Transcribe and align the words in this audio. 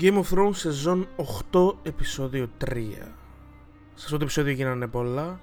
Game 0.00 0.22
of 0.22 0.24
Thrones 0.30 0.54
σεζόν 0.54 1.08
8 1.52 1.74
επεισόδιο 1.82 2.48
3 2.64 2.66
Σε 3.94 4.04
αυτό 4.04 4.16
το 4.16 4.22
επεισόδιο 4.22 4.52
γίνανε 4.52 4.86
πολλά. 4.86 5.40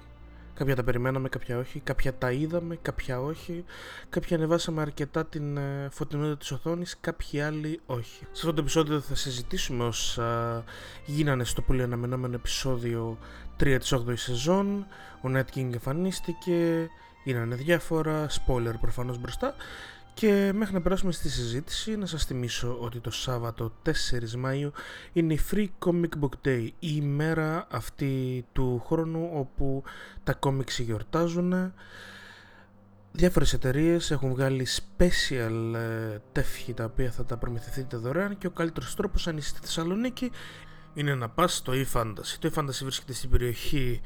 Κάποια 0.54 0.76
τα 0.76 0.84
περιμέναμε, 0.84 1.28
κάποια 1.28 1.58
όχι. 1.58 1.80
Κάποια 1.80 2.14
τα 2.14 2.32
είδαμε, 2.32 2.78
κάποια 2.82 3.20
όχι. 3.20 3.64
Κάποια 4.08 4.36
ανεβάσαμε 4.36 4.80
αρκετά 4.80 5.26
την 5.26 5.56
ε, 5.56 5.88
φωτεινότητα 5.90 6.36
της 6.36 6.50
οθόνης 6.50 6.96
Κάποιοι 7.00 7.40
άλλοι 7.40 7.80
όχι. 7.86 8.18
Σε 8.18 8.30
αυτό 8.32 8.52
το 8.52 8.60
επεισόδιο 8.60 9.00
θα 9.00 9.14
συζητήσουμε 9.14 9.84
όσα 9.84 10.64
γίνανε 11.06 11.44
στο 11.44 11.62
πολύ 11.62 11.82
αναμενόμενο 11.82 12.34
επεισόδιο 12.34 13.18
3 13.60 13.76
της 13.80 13.94
8ης 13.94 14.12
σεζόν. 14.14 14.86
Ο 15.24 15.28
Night 15.34 15.56
King 15.56 15.72
εμφανίστηκε. 15.72 16.88
Γίνανε 17.24 17.54
διάφορα, 17.54 18.26
spoiler 18.30 18.74
προφανώς 18.80 19.18
μπροστά 19.18 19.54
και 20.14 20.52
μέχρι 20.54 20.74
να 20.74 20.80
περάσουμε 20.80 21.12
στη 21.12 21.28
συζήτηση 21.28 21.96
να 21.96 22.06
σας 22.06 22.24
θυμίσω 22.24 22.76
ότι 22.80 22.98
το 23.00 23.10
Σάββατο 23.10 23.72
4 23.84 23.90
Μαΐου 24.44 24.70
είναι 25.12 25.34
η 25.34 25.40
Free 25.50 25.68
Comic 25.78 26.08
Book 26.20 26.46
Day, 26.48 26.68
η 26.78 26.92
ημέρα 26.94 27.66
αυτή 27.70 28.44
του 28.52 28.82
χρόνου 28.86 29.30
όπου 29.32 29.82
τα 30.24 30.32
κόμιξ 30.32 30.78
γιορτάζουν. 30.78 31.72
Διάφορες 33.12 33.52
εταιρείες 33.52 34.10
έχουν 34.10 34.30
βγάλει 34.30 34.66
special 34.66 35.74
ε, 35.74 36.18
τεύχη 36.32 36.74
τα 36.74 36.84
οποία 36.84 37.10
θα 37.10 37.24
τα 37.24 37.36
προμηθευτείτε 37.36 37.96
δωρεάν 37.96 38.38
και 38.38 38.46
ο 38.46 38.50
καλύτερος 38.50 38.94
τρόπος 38.94 39.28
αν 39.28 39.36
είστε 39.36 39.56
στη 39.58 39.66
Θεσσαλονίκη 39.66 40.30
είναι 40.94 41.14
να 41.14 41.28
πας 41.28 41.56
στο 41.56 41.72
eFantasy. 41.72 42.36
Το 42.38 42.50
eFantasy 42.54 42.80
βρίσκεται 42.82 43.12
στην 43.12 43.30
περιοχή 43.30 44.00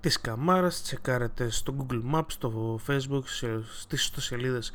της 0.00 0.20
Καμάρας, 0.20 0.82
τσεκάρετε 0.82 1.50
στο 1.50 1.74
Google 1.78 2.14
Maps, 2.14 2.26
στο 2.28 2.80
Facebook, 2.86 3.22
στις 3.78 4.02
ιστοσελίδες 4.02 4.72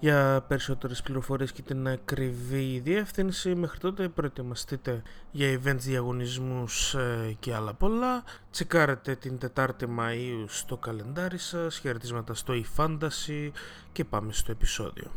για 0.00 0.44
περισσότερες 0.48 1.02
πληροφορίες 1.02 1.52
και 1.52 1.62
την 1.62 1.88
ακριβή 1.88 2.80
διεύθυνση. 2.84 3.54
Μέχρι 3.54 3.78
τότε 3.78 4.08
προετοιμαστείτε 4.08 5.02
για 5.30 5.60
events, 5.60 5.76
διαγωνισμούς 5.78 6.94
ε, 6.94 7.36
και 7.40 7.54
άλλα 7.54 7.74
πολλά. 7.74 8.24
Τσεκάρετε 8.50 9.14
την 9.14 9.38
4η 9.54 9.82
Μαΐου 9.98 10.44
στο 10.46 10.76
καλεντάρι 10.76 11.38
σας, 11.38 11.78
χαιρετίσματα 11.78 12.34
στο 12.34 12.54
eFantasy 12.54 13.50
και 13.92 14.04
πάμε 14.04 14.32
στο 14.32 14.50
επεισόδιο. 14.52 15.10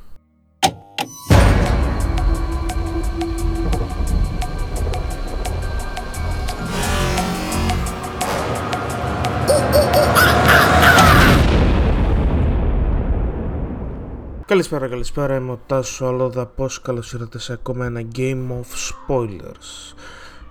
Καλησπέρα, 14.46 14.88
καλησπέρα, 14.88 15.36
είμαι 15.36 15.52
ο 15.52 15.60
Τάσος 15.68 16.02
Αλόδα, 16.02 16.46
πώς 16.46 16.82
καλώς 16.82 17.14
ήρθατε 17.14 17.40
σε 17.40 17.54
ακόμα 17.54 17.86
ένα 17.86 18.02
Game 18.16 18.48
of 18.50 18.66
Spoilers. 18.90 19.96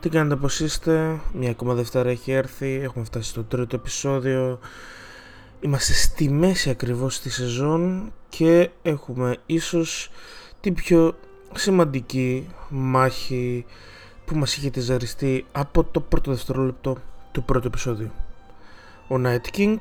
Τι 0.01 0.09
κάνετε, 0.09 0.37
πώς 0.37 0.61
είστε, 0.61 1.21
μια 1.33 1.51
ακόμα 1.51 1.75
Δευτέρα 1.75 2.11
έχει 2.11 2.33
έρθει, 2.33 2.81
έχουμε 2.83 3.05
φτάσει 3.05 3.29
στο 3.29 3.43
τρίτο 3.43 3.77
επεισόδιο. 3.77 4.59
Είμαστε 5.61 5.93
στη 5.93 6.31
μέση 6.31 6.71
ακριβώς 6.71 7.21
της 7.21 7.35
σεζόν 7.35 8.13
και 8.29 8.71
έχουμε 8.83 9.37
ίσως 9.47 10.11
την 10.61 10.75
πιο 10.75 11.15
σημαντική 11.55 12.49
μάχη 12.69 13.65
που 14.25 14.37
μας 14.37 14.57
είχε 14.57 14.71
τεζαριστεί 14.71 15.47
από 15.53 15.85
το 15.85 16.01
πρώτο 16.01 16.31
δευτερόλεπτο 16.31 16.97
του 17.33 17.45
πρώτου 17.45 17.67
επεισόδιου. 17.67 18.11
Ο 19.09 19.15
Night 19.25 19.57
King 19.57 19.79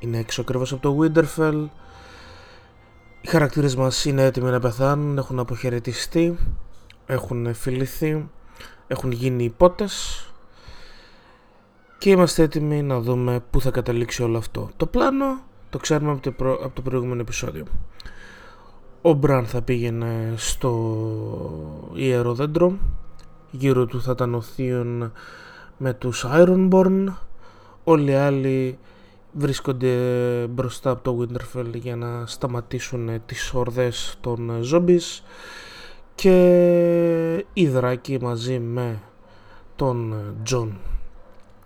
είναι 0.00 0.18
έξω 0.18 0.40
ακριβώς 0.40 0.72
από 0.72 0.82
το 0.82 0.98
Winterfell 1.00 1.68
οι 3.22 3.28
χαρακτήρες 3.28 3.76
μας 3.76 4.04
είναι 4.04 4.24
έτοιμοι 4.24 4.50
να 4.50 4.60
πεθάνουν, 4.60 5.18
έχουν 5.18 5.38
αποχαιρετιστεί, 5.38 6.36
έχουν 7.06 7.54
φιληθεί, 7.54 8.28
έχουν 8.86 9.12
γίνει 9.12 9.44
υπότες 9.44 10.26
και 11.98 12.10
είμαστε 12.10 12.42
έτοιμοι 12.42 12.82
να 12.82 13.00
δούμε 13.00 13.40
πού 13.50 13.60
θα 13.60 13.70
καταλήξει 13.70 14.22
όλο 14.22 14.38
αυτό. 14.38 14.70
Το 14.76 14.86
πλάνο 14.86 15.40
το 15.70 15.78
ξέρουμε 15.78 16.10
από 16.10 16.22
το, 16.22 16.30
προ... 16.30 16.52
από 16.52 16.74
το 16.74 16.82
προηγούμενο 16.82 17.20
επεισόδιο. 17.20 17.64
Ο 19.02 19.12
Μπραν 19.12 19.46
θα 19.46 19.62
πήγαινε 19.62 20.34
στο 20.36 20.72
ιερό 21.94 22.34
δέντρο, 22.34 22.78
γύρω 23.50 23.86
του 23.86 24.02
θα 24.02 24.10
ήταν 24.10 24.34
ο 24.34 24.40
Θείον 24.40 25.12
με 25.76 25.92
τους 25.92 26.26
Ironborn, 26.28 27.04
όλοι 27.84 28.10
οι 28.10 28.14
άλλοι 28.14 28.78
βρίσκονται 29.32 29.96
μπροστά 30.50 30.90
από 30.90 31.02
το 31.02 31.18
Winterfell 31.20 31.74
για 31.74 31.96
να 31.96 32.26
σταματήσουν 32.26 33.22
τις 33.26 33.54
ορδές 33.54 34.16
των 34.20 34.50
zombies 34.72 35.22
και 36.14 37.44
οι 37.52 37.68
δράκοι 37.68 38.18
μαζί 38.20 38.58
με 38.58 39.00
τον 39.76 40.14
Τζον 40.42 40.78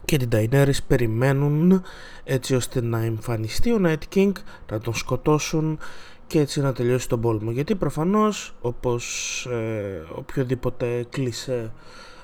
και 0.06 0.16
την 0.16 0.28
Daenerys 0.32 0.78
περιμένουν 0.86 1.82
έτσι 2.24 2.54
ώστε 2.54 2.82
να 2.82 2.98
εμφανιστεί 2.98 3.72
ο 3.72 3.80
Night 3.84 4.14
King, 4.14 4.32
να 4.70 4.78
τον 4.80 4.94
σκοτώσουν 4.94 5.78
και 6.26 6.40
έτσι 6.40 6.60
να 6.60 6.72
τελειώσει 6.72 7.08
τον 7.08 7.20
πόλεμο. 7.20 7.50
Γιατί 7.50 7.74
προφανώς 7.74 8.54
όπως 8.60 9.46
ε, 9.50 10.02
οποιοδήποτε 10.14 11.06
κλισέ 11.10 11.72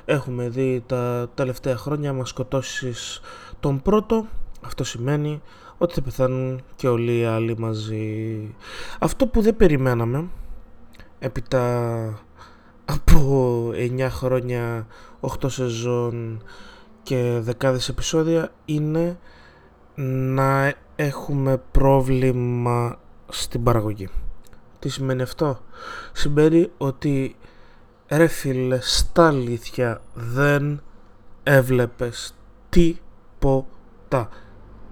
έχουμε 0.05 0.49
δει 0.49 0.85
τα 0.87 1.31
τελευταία 1.35 1.77
χρόνια 1.77 2.13
μας 2.13 2.29
σκοτώσεις 2.29 3.21
τον 3.61 3.83
πρώτο 3.83 4.27
αυτό 4.65 4.85
σημαίνει 4.85 5.43
ότι 5.79 5.95
θα 5.95 6.03
πεθάνουν 6.03 6.63
και 6.77 6.89
όλοι 6.89 7.19
οι 7.19 7.25
άλλοι 7.25 7.59
μαζί. 7.59 8.55
Αυτό 8.99 9.27
που 9.27 9.41
δεν 9.41 9.57
περιμέναμε 9.57 10.29
έπειτα 11.19 12.25
από 12.85 13.71
9 13.75 14.07
χρόνια, 14.11 14.87
8 15.21 15.29
σεζόν 15.47 16.43
και 17.03 17.39
δεκάδες 17.41 17.89
επεισόδια 17.89 18.53
είναι 18.65 19.19
να 19.95 20.75
έχουμε 20.97 21.63
πρόβλημα 21.71 22.99
στην 23.29 23.63
παραγωγή. 23.63 24.09
Τι 24.79 24.89
σημαίνει 24.89 25.23
αυτό; 25.23 25.61
Σημαίνει 26.13 26.71
ότι 26.79 27.37
ρε 28.09 28.27
φίλε 28.27 28.79
στα 28.81 29.27
αλήθεια 29.27 30.01
δεν 30.15 30.83
έβλεπες 31.43 32.35
τίποτα 32.69 34.29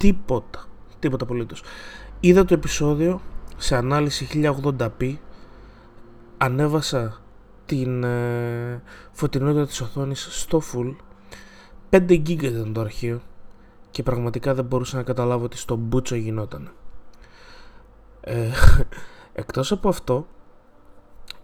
τίποτα. 0.00 0.64
Τίποτα 0.98 1.24
απολύτως. 1.24 1.62
Είδα 2.20 2.44
το 2.44 2.54
επεισόδιο 2.54 3.20
σε 3.56 3.76
ανάλυση 3.76 4.28
1080p. 4.32 5.16
Ανέβασα 6.38 7.20
την 7.66 8.04
ε, 8.04 8.82
φωτεινότητα 9.12 9.66
της 9.66 9.80
οθόνης 9.80 10.28
στο 10.30 10.62
full. 10.72 10.96
5 11.90 12.10
GB 12.10 12.42
ήταν 12.42 12.72
το 12.72 12.80
αρχείο 12.80 13.20
και 13.90 14.02
πραγματικά 14.02 14.54
δεν 14.54 14.64
μπορούσα 14.64 14.96
να 14.96 15.02
καταλάβω 15.02 15.44
ότι 15.44 15.56
στο 15.56 15.76
μπούτσο 15.76 16.14
γινόταν. 16.14 16.72
Ε, 18.20 18.50
εκτός 19.32 19.72
από 19.72 19.88
αυτό, 19.88 20.26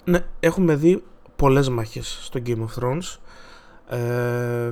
ναι, 0.05 0.27
έχουμε 0.41 0.75
δει 0.75 1.03
πολλές 1.37 1.69
μάχες 1.69 2.19
στο 2.23 2.41
Game 2.47 2.67
of 2.67 2.83
Thrones. 2.83 3.19
Ε, 3.89 4.71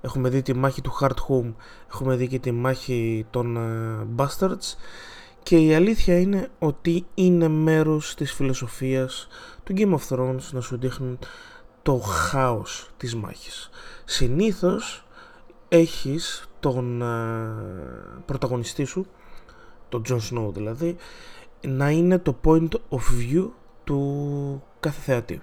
Έχουμε 0.00 0.28
δει 0.28 0.42
τη 0.42 0.54
μάχη 0.54 0.80
του 0.80 0.92
Hard 1.00 1.16
Home, 1.28 1.54
έχουμε 1.92 2.16
δει 2.16 2.28
και 2.28 2.38
τη 2.38 2.52
μάχη 2.52 3.26
των 3.30 3.56
uh, 3.58 4.24
Bastards 4.24 4.74
και 5.42 5.58
η 5.58 5.74
αλήθεια 5.74 6.18
είναι 6.18 6.48
ότι 6.58 7.06
είναι 7.14 7.48
μέρος 7.48 8.14
της 8.14 8.32
φιλοσοφίας 8.32 9.28
του 9.64 9.74
Game 9.76 9.94
of 9.94 10.08
Thrones 10.08 10.42
να 10.52 10.60
σου 10.60 10.78
δείχνουν 10.78 11.18
το 11.82 11.96
χάος 11.98 12.90
της 12.96 13.14
μάχης. 13.14 13.70
Συνήθως 14.04 15.06
έχεις 15.68 16.48
τον 16.60 17.02
uh, 17.02 18.22
πρωταγωνιστή 18.26 18.84
σου, 18.84 19.06
τον 19.88 20.02
Jon 20.08 20.18
Snow 20.30 20.52
δηλαδή, 20.52 20.96
να 21.66 21.90
είναι 21.90 22.18
το 22.18 22.36
point 22.44 22.68
of 22.90 23.00
view 23.20 23.48
του 23.84 24.62
κάθε 24.80 25.00
θεατή 25.00 25.42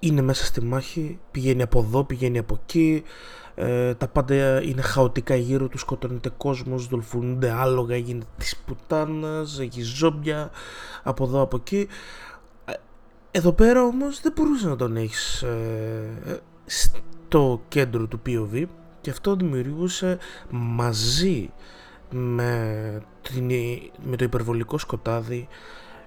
είναι 0.00 0.22
μέσα 0.22 0.44
στη 0.44 0.62
μάχη, 0.62 1.18
πηγαίνει 1.30 1.62
από 1.62 1.78
εδώ, 1.78 2.04
πηγαίνει 2.04 2.38
από 2.38 2.60
εκεί, 2.62 3.02
ε, 3.54 3.94
τα 3.94 4.08
πάντα 4.08 4.62
είναι 4.62 4.82
χαοτικά 4.82 5.34
γύρω 5.34 5.68
του, 5.68 5.78
σκοτώνεται 5.78 6.30
κόσμος, 6.36 6.86
δολφουνούνται 6.86 7.50
άλογα, 7.50 7.96
γίνεται 7.96 8.26
της 8.38 8.56
πουτάνας, 8.56 9.58
έχει 9.60 9.82
ζόμπια, 9.82 10.50
από 11.02 11.24
εδώ, 11.24 11.40
από 11.40 11.56
εκεί. 11.56 11.88
Ε, 12.64 12.72
εδώ 13.30 13.52
πέρα 13.52 13.82
όμως 13.82 14.20
δεν 14.20 14.32
μπορούσε 14.36 14.68
να 14.68 14.76
τον 14.76 14.96
έχεις 14.96 15.42
ε, 15.42 16.40
στο 16.64 17.62
κέντρο 17.68 18.06
του 18.06 18.20
POV 18.26 18.64
και 19.00 19.10
αυτό 19.10 19.36
δημιουργούσε 19.36 20.18
μαζί 20.50 21.50
με, 22.10 23.02
την, 23.22 23.50
με 24.02 24.16
το 24.16 24.24
υπερβολικό 24.24 24.78
σκοτάδι 24.78 25.48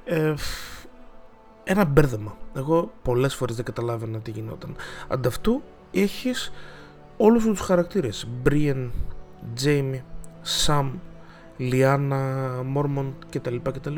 ε, 0.05 0.33
ένα 1.63 1.85
μπέρδεμα. 1.85 2.37
Εγώ 2.55 2.91
πολλές 3.01 3.35
φορές 3.35 3.55
δεν 3.55 3.65
καταλάβαινα 3.65 4.19
τι 4.19 4.31
γινόταν. 4.31 4.75
Ανταυτού 5.07 5.61
έχεις 5.91 6.51
όλους 7.17 7.43
τους 7.43 7.59
χαρακτήρες. 7.59 8.27
Μπρίεν, 8.41 8.91
Τζέιμι, 9.55 10.03
Σαμ, 10.41 10.91
Λιάννα, 11.57 12.17
Μόρμοντ 12.65 13.13
κτλ. 13.29 13.55
κτλ. 13.55 13.95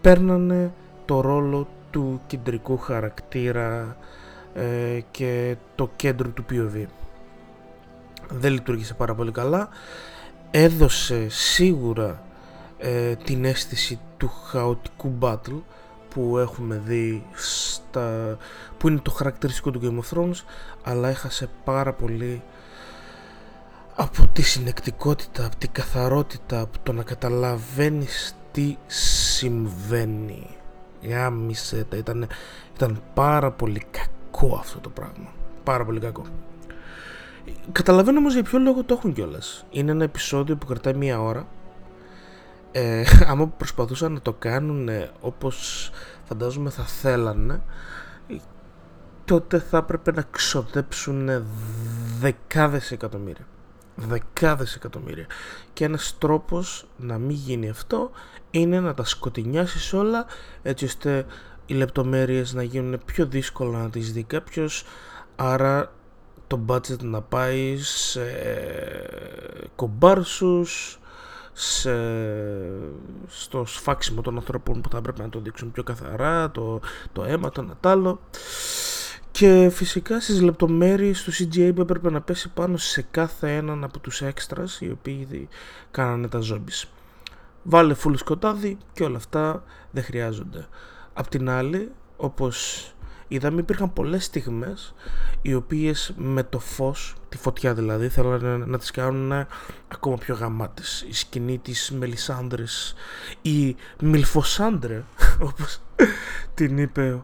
Παίρνανε 0.00 0.72
το 1.04 1.20
ρόλο 1.20 1.68
του 1.90 2.20
κεντρικού 2.26 2.76
χαρακτήρα 2.78 3.96
ε, 4.54 5.00
και 5.10 5.56
το 5.74 5.90
κέντρο 5.96 6.28
του 6.28 6.44
POV. 6.50 6.84
Δεν 8.30 8.52
λειτουργήσε 8.52 8.94
πάρα 8.94 9.14
πολύ 9.14 9.32
καλά. 9.32 9.68
Έδωσε 10.50 11.28
σίγουρα 11.28 12.22
ε, 12.78 13.14
την 13.14 13.44
αίσθηση 13.44 13.98
του 14.16 14.28
χαοτικού 14.28 15.18
battle 15.20 15.60
που 16.10 16.38
έχουμε 16.38 16.82
δει 16.84 17.26
στα, 17.32 18.36
που 18.78 18.88
είναι 18.88 19.00
το 19.02 19.10
χαρακτηριστικό 19.10 19.70
του 19.70 19.80
Game 19.82 20.04
of 20.04 20.18
Thrones 20.18 20.44
αλλά 20.82 21.08
έχασε 21.08 21.48
πάρα 21.64 21.92
πολύ 21.92 22.42
από 23.94 24.28
τη 24.32 24.42
συνεκτικότητα, 24.42 25.46
από 25.46 25.56
την 25.56 25.72
καθαρότητα, 25.72 26.60
από 26.60 26.78
το 26.82 26.92
να 26.92 27.02
καταλαβαίνεις 27.02 28.36
τι 28.52 28.76
συμβαίνει. 28.86 30.46
Γάμισε 31.02 31.86
ήταν, 31.94 32.28
ήταν 32.74 33.02
πάρα 33.14 33.50
πολύ 33.50 33.86
κακό 33.90 34.56
αυτό 34.60 34.78
το 34.80 34.88
πράγμα. 34.88 35.32
Πάρα 35.64 35.84
πολύ 35.84 36.00
κακό. 36.00 36.22
Καταλαβαίνω 37.72 38.18
όμως 38.18 38.34
για 38.34 38.42
ποιο 38.42 38.58
λόγο 38.58 38.84
το 38.84 38.94
έχουν 38.94 39.12
κιόλας. 39.12 39.66
Είναι 39.70 39.90
ένα 39.90 40.04
επεισόδιο 40.04 40.56
που 40.56 40.66
κρατάει 40.66 40.94
μία 40.94 41.20
ώρα. 41.20 41.46
Ε, 42.72 43.04
άμα 43.30 43.48
προσπαθούσαν 43.48 44.12
να 44.12 44.20
το 44.20 44.32
κάνουν 44.32 44.88
όπως 45.20 45.90
φαντάζομαι 46.24 46.70
θα 46.70 46.82
θέλανε 46.82 47.62
τότε 49.28 49.58
θα 49.58 49.76
έπρεπε 49.78 50.12
να 50.12 50.22
ξοδέψουν 50.30 51.46
δεκάδες 52.20 52.90
εκατομμύρια. 52.90 53.46
Δεκάδες 53.94 54.74
εκατομμύρια. 54.74 55.26
Και 55.72 55.84
ένας 55.84 56.16
τρόπος 56.18 56.88
να 56.96 57.18
μην 57.18 57.36
γίνει 57.36 57.68
αυτό 57.68 58.10
είναι 58.50 58.80
να 58.80 58.94
τα 58.94 59.04
σκοτεινιάσεις 59.04 59.92
όλα 59.92 60.26
έτσι 60.62 60.84
ώστε 60.84 61.26
οι 61.66 61.74
λεπτομέρειες 61.74 62.52
να 62.52 62.62
γίνουν 62.62 63.00
πιο 63.04 63.26
δύσκολα 63.26 63.78
να 63.82 63.90
τις 63.90 64.12
δει 64.12 64.22
κάποιος, 64.22 64.84
άρα 65.36 65.92
το 66.46 66.60
budget 66.66 66.98
να 67.02 67.20
πάει 67.20 67.76
σε 67.78 68.22
κομπάρσους 69.76 70.98
σε, 71.60 71.90
στο 73.26 73.64
σφάξιμο 73.64 74.20
των 74.20 74.36
ανθρώπων 74.36 74.80
που 74.80 74.88
θα 74.88 74.98
έπρεπε 74.98 75.22
να 75.22 75.28
το 75.28 75.40
δείξουν 75.40 75.72
πιο 75.72 75.82
καθαρά 75.82 76.50
το, 76.50 76.80
το 77.12 77.24
αίμα, 77.24 77.50
το 77.50 77.62
νατάλο 77.62 78.20
και 79.30 79.70
φυσικά 79.72 80.20
στις 80.20 80.40
λεπτομέρειες 80.40 81.22
του 81.22 81.32
CGA 81.32 81.72
που 81.74 81.80
έπρεπε 81.80 82.10
να 82.10 82.20
πέσει 82.20 82.48
πάνω 82.48 82.76
σε 82.76 83.06
κάθε 83.10 83.56
έναν 83.56 83.84
από 83.84 83.98
τους 83.98 84.22
έξτρας 84.22 84.80
οι 84.80 84.90
οποίοι 84.90 85.48
κάνανε 85.90 86.28
τα 86.28 86.40
zombies. 86.42 86.88
Βάλε 87.62 87.94
full 88.04 88.14
σκοτάδι 88.16 88.78
και 88.92 89.04
όλα 89.04 89.16
αυτά 89.16 89.62
δεν 89.90 90.04
χρειάζονται. 90.04 90.66
Απ' 91.12 91.28
την 91.28 91.48
άλλη, 91.48 91.92
όπως 92.16 92.86
είδαμε 93.28 93.60
υπήρχαν 93.60 93.92
πολλές 93.92 94.24
στιγμές 94.24 94.94
οι 95.42 95.54
οποίες 95.54 96.12
με 96.16 96.42
το 96.42 96.58
φως, 96.58 97.14
τη 97.28 97.36
φωτιά 97.36 97.74
δηλαδή, 97.74 98.08
θέλανε 98.08 98.56
να 98.66 98.78
τις 98.78 98.90
κάνουν 98.90 99.46
ακόμα 99.88 100.16
πιο 100.16 100.34
γαμάτες. 100.34 101.04
Η 101.08 101.12
σκηνή 101.12 101.58
της 101.58 101.90
Μελισάνδρης, 101.90 102.94
η 103.42 103.76
Μιλφοσάντρε, 104.02 105.04
όπως 105.48 105.80
την 106.54 106.78
είπε 106.78 107.22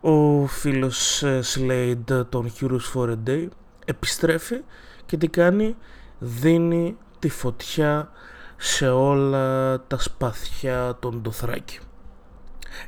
ο 0.00 0.46
φίλος 0.46 1.24
Slade 1.24 2.10
ε, 2.10 2.24
των 2.24 2.52
Heroes 2.60 2.92
for 2.94 3.08
a 3.08 3.16
Day 3.28 3.46
επιστρέφει 3.84 4.60
και 5.06 5.16
τι 5.16 5.28
κάνει 5.28 5.76
δίνει 6.18 6.96
τη 7.18 7.28
φωτιά 7.28 8.10
σε 8.56 8.88
όλα 8.88 9.80
τα 9.86 9.98
σπαθιά 9.98 10.96
των 11.00 11.20
Ντοθράκη 11.20 11.78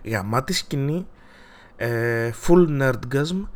γαμάτη 0.05 0.53
σκηνή 0.53 1.07
ε, 1.77 2.31
full 2.47 2.81
nerdgasm. 2.81 3.49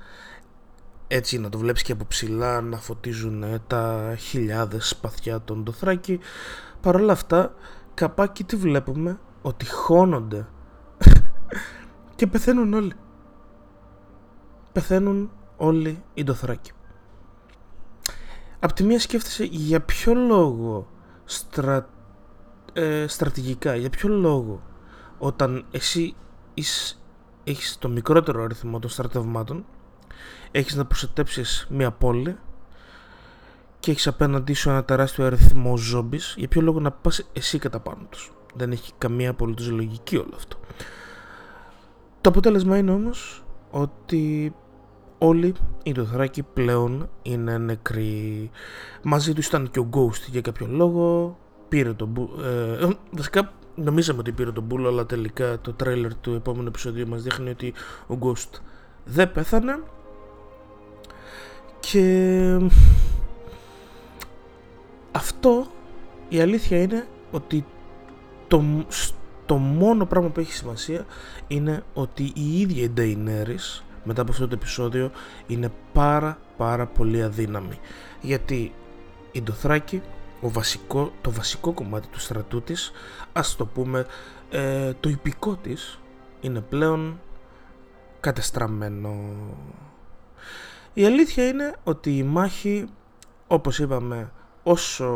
Έτσι 1.09 1.39
να 1.39 1.49
το 1.49 1.59
βλέπεις 1.59 1.83
και 1.83 1.93
από 1.93 2.05
ψηλά 2.09 2.61
να 2.61 2.77
φωτίζουν 2.77 3.43
ε, 3.43 3.63
τα 3.67 4.15
χιλιάδες 4.19 4.89
σπαθιά 4.89 5.41
των 5.41 5.63
Ντοθράκη 5.63 6.21
παρόλα 6.81 7.13
αυτά 7.13 7.55
καπάκι 7.95 8.45
τι 8.45 8.57
βλέπουμε; 8.57 9.19
Ότι 9.43 9.67
χώνονται. 9.67 10.47
Και 12.17 12.27
πεθαίνουν 12.27 12.75
όλοι. 12.75 12.93
Πεθαίνουν 14.73 15.31
όλοι 15.57 16.03
οι 16.15 16.25
ντοθράκοι. 16.25 16.73
Απ' 18.61 18.73
τη 18.73 18.85
μία 18.85 19.01
σκέφτεσαι 19.01 19.45
για 19.45 19.81
ποιο 19.81 20.15
λόγο 20.15 20.89
στρα... 21.25 21.89
ε, 22.73 23.07
στρατηγικά, 23.07 23.75
για 23.77 23.91
ποιο 23.91 24.09
λόγο 24.09 24.63
όταν 25.19 25.65
εσύ 25.71 26.15
είσαι, 26.55 26.97
έχεις 27.45 27.79
το 27.79 27.89
μικρότερο 27.89 28.43
αριθμό 28.43 28.79
των 28.79 28.91
στρατευμάτων 28.91 29.65
έχεις 30.51 30.75
να 30.75 30.85
προστατέψεις 30.85 31.67
μια 31.71 31.91
πόλη 31.91 32.37
και 33.81 33.91
έχεις 33.91 34.07
απέναντί 34.07 34.53
σου 34.53 34.71
ένα 34.71 34.85
τεράστιο 34.85 35.25
αριθμό 35.27 35.77
ζόμπις 35.77 36.35
για 36.39 36.49
ποιο 36.49 36.61
λόγο 36.61 36.81
να 36.81 36.91
πας 36.91 37.31
εσύ 37.33 37.59
κατά 37.59 37.81
πάνω 37.81 38.07
τους 38.11 38.33
δεν 38.55 38.73
έχει 38.73 38.93
καμία 38.99 39.31
απολύτως 39.31 39.71
λογική 39.71 40.17
όλο 40.17 40.33
αυτό 40.37 40.59
το 42.21 42.31
αποτέλεσμα 42.31 42.79
είναι 42.79 42.91
όμως 42.91 43.45
ότι 43.71 44.55
όλοι 45.19 45.55
οι 45.83 45.93
Δοθράκοι 45.93 46.43
πλέον 46.43 47.09
είναι 47.23 47.59
νεκροί. 47.59 48.51
Μαζί 49.03 49.33
τους 49.33 49.47
ήταν 49.47 49.71
και 49.71 49.79
ο 49.79 49.89
Ghost 49.93 50.29
για 50.31 50.41
κάποιο 50.41 50.67
λόγο. 50.71 51.37
Πήρε 51.69 51.93
τον 51.93 52.09
Μπούλ. 52.09 52.45
Ε, 52.45 52.89
βασικά 53.11 53.53
νομίζαμε 53.75 54.19
ότι 54.19 54.33
πήρε 54.33 54.53
τον 54.53 54.65
Μπούλ, 54.65 54.87
αλλά 54.87 55.07
τελικά 55.07 55.61
το 55.61 55.73
τρέλερ 55.73 56.15
του 56.15 56.33
επόμενου 56.35 56.69
επεισοδίου 56.69 57.09
μας 57.09 57.23
δείχνει 57.23 57.51
ότι 57.51 57.73
ο 58.07 58.19
Ghost 58.21 58.61
δεν 59.05 59.33
πέθανε. 59.33 59.83
Και 61.81 62.59
αυτό 65.13 65.67
η 66.29 66.41
αλήθεια 66.41 66.83
είναι 66.83 67.07
ότι 67.31 67.65
το, 68.49 68.65
το 69.47 69.57
μόνο 69.57 70.07
πράγμα 70.07 70.29
που 70.29 70.41
έχει 70.41 70.53
σημασία 70.53 71.07
είναι 71.49 71.83
ότι 71.95 72.33
η 72.35 72.61
ίδια 72.61 72.83
η 72.83 72.91
Daenerys 72.97 73.83
μετά 74.05 74.23
από 74.23 74.31
αυτό 74.31 74.49
το 74.49 74.55
επεισόδιο 74.55 75.11
είναι 75.47 75.73
πάρα 75.93 76.39
πάρα 76.57 76.87
πολύ 76.87 77.23
αδύναμη 77.23 77.79
γιατί 78.21 78.73
η 79.33 79.43
Ντοθράκη 79.43 80.03
ο 80.41 80.51
βασικό, 80.51 81.13
το 81.21 81.31
βασικό 81.31 81.73
κομμάτι 81.73 82.09
του 82.09 82.21
στρατού 82.21 82.63
της 82.63 82.93
ας 83.33 83.57
το 83.57 83.67
πούμε 83.67 84.07
ε, 84.51 84.93
το 85.01 85.09
υπηκό 85.09 85.57
της 85.57 85.99
είναι 86.41 86.61
πλέον 86.61 87.21
κατεστραμμένο. 88.21 89.15
Η 90.93 91.05
αλήθεια 91.05 91.49
είναι 91.49 91.75
ότι 91.85 92.17
η 92.17 92.23
μάχη 92.23 92.87
όπως 93.47 93.79
είπαμε 93.79 94.33
όσο 94.63 95.09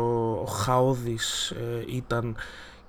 χαόδης 0.49 1.51
ε, 1.51 1.83
ήταν 1.87 2.35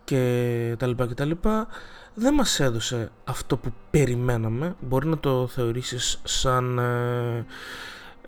και 0.04 0.74
τα 0.78 0.86
λοιπά 0.86 1.06
και 1.06 1.14
τα 1.14 1.24
λοιπά 1.24 1.66
δεν 2.14 2.34
μας 2.34 2.60
έδωσε 2.60 3.10
αυτό 3.24 3.56
που 3.56 3.72
περιμέναμε. 3.90 4.76
Μπορεί 4.80 5.06
να 5.06 5.18
το 5.18 5.46
θεωρήσεις 5.46 6.20
σαν 6.24 6.78
ε, 6.78 7.46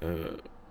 ε, 0.00 0.06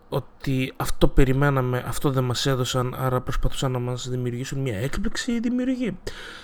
ότι 0.10 0.74
αυτό 0.78 1.08
περιμέναμε 1.08 1.84
αυτό 1.88 2.12
δεν 2.12 2.24
μας 2.24 2.46
έδωσαν 2.46 2.96
άρα 2.98 3.22
προσπαθούσαν 3.22 3.72
να 3.72 3.80
μας 3.80 4.10
δημιουργήσουν 4.10 4.60
μια 4.60 4.78
έκπληξη 4.78 5.32
ή 5.32 5.40
δημιουργή. 5.40 5.98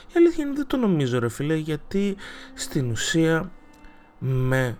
Η 0.07 0.13
αλήθεια 0.15 0.45
είναι 0.45 0.53
δεν 0.53 0.67
το 0.67 0.77
νομίζω 0.77 1.19
ρε 1.19 1.29
φίλε 1.29 1.55
γιατί 1.55 2.15
στην 2.53 2.91
ουσία 2.91 3.51
με 4.19 4.77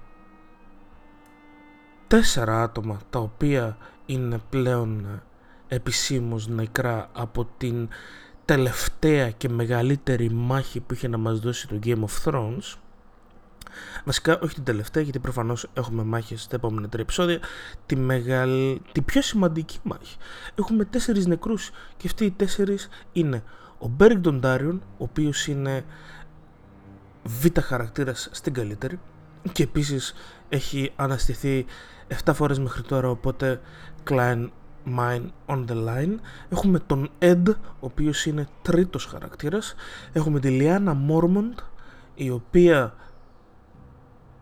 τέσσερα 2.07 2.61
άτομα 2.63 2.99
τα 3.09 3.19
οποία 3.19 3.77
είναι 4.05 4.39
πλέον 4.49 5.21
επισήμως 5.67 6.47
νεκρά 6.47 7.09
από 7.13 7.47
την 7.57 7.87
τελευταία 8.45 9.29
και 9.29 9.49
μεγαλύτερη 9.49 10.29
μάχη 10.29 10.79
που 10.79 10.93
είχε 10.93 11.07
να 11.07 11.17
μας 11.17 11.39
δώσει 11.39 11.67
το 11.67 11.79
Game 11.83 12.03
of 12.03 12.23
Thrones 12.23 12.75
Βασικά 14.05 14.39
όχι 14.39 14.53
την 14.53 14.63
τελευταία 14.63 15.03
γιατί 15.03 15.19
προφανώς 15.19 15.67
έχουμε 15.73 16.03
μάχες 16.03 16.41
στα 16.41 16.55
επόμενα 16.55 16.89
τρία 16.89 17.03
επεισόδια 17.03 17.39
τη, 17.85 17.95
μεγαλ... 17.95 18.79
τη 18.91 19.01
πιο 19.01 19.21
σημαντική 19.21 19.79
μάχη 19.83 20.17
Έχουμε 20.55 20.85
τέσσερις 20.85 21.25
νεκρούς 21.25 21.71
και 21.97 22.07
αυτοί 22.07 22.25
οι 22.25 22.31
τέσσερις 22.31 22.89
είναι 23.11 23.43
ο 23.77 23.87
Μπέργκ 23.87 24.17
Ντοντάριον 24.17 24.81
ο 24.97 25.03
οποίος 25.03 25.47
είναι 25.47 25.85
β' 27.23 27.59
χαρακτήρας 27.61 28.29
στην 28.31 28.53
καλύτερη 28.53 28.99
και 29.51 29.63
επίσης 29.63 30.13
έχει 30.49 30.91
αναστηθεί 30.95 31.65
7 32.25 32.31
φορές 32.33 32.59
μέχρι 32.59 32.81
τώρα 32.81 33.09
οπότε 33.09 33.61
Klein 34.09 34.49
Mine 34.85 35.29
on 35.47 35.65
the 35.67 35.87
Line. 35.87 36.15
Έχουμε 36.49 36.79
τον 36.79 37.09
Ed, 37.19 37.43
ο 37.47 37.85
οποίος 37.85 38.25
είναι 38.25 38.47
τρίτος 38.61 39.05
χαρακτήρας. 39.05 39.75
Έχουμε 40.13 40.39
τη 40.39 40.49
Λιάννα 40.49 40.93
Μόρμοντ, 40.93 41.53
η 42.15 42.29
οποία 42.29 42.93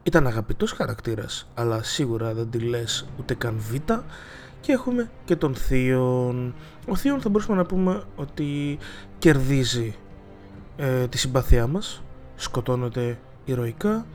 ήταν 0.03 0.27
αγαπητός 0.27 0.71
χαρακτήρας, 0.71 1.47
αλλά 1.53 1.83
σίγουρα 1.83 2.33
δεν 2.33 2.49
τη 2.49 2.59
λες 2.59 3.07
ούτε 3.19 3.33
καν 3.33 3.55
β. 3.57 3.75
Και 4.61 4.71
έχουμε 4.71 5.09
και 5.25 5.35
τον 5.35 5.55
Θείον. 5.55 6.53
Ο 6.87 6.95
Θείον 6.95 7.21
θα 7.21 7.29
μπορούσαμε 7.29 7.57
να 7.57 7.65
πούμε 7.65 8.03
ότι 8.15 8.77
κερδίζει 9.17 9.95
ε, 10.77 11.07
τη 11.07 11.17
συμπαθιά 11.17 11.67
μας, 11.67 12.01
σκοτώνεται 12.35 13.19
ηρωικά 13.45 14.05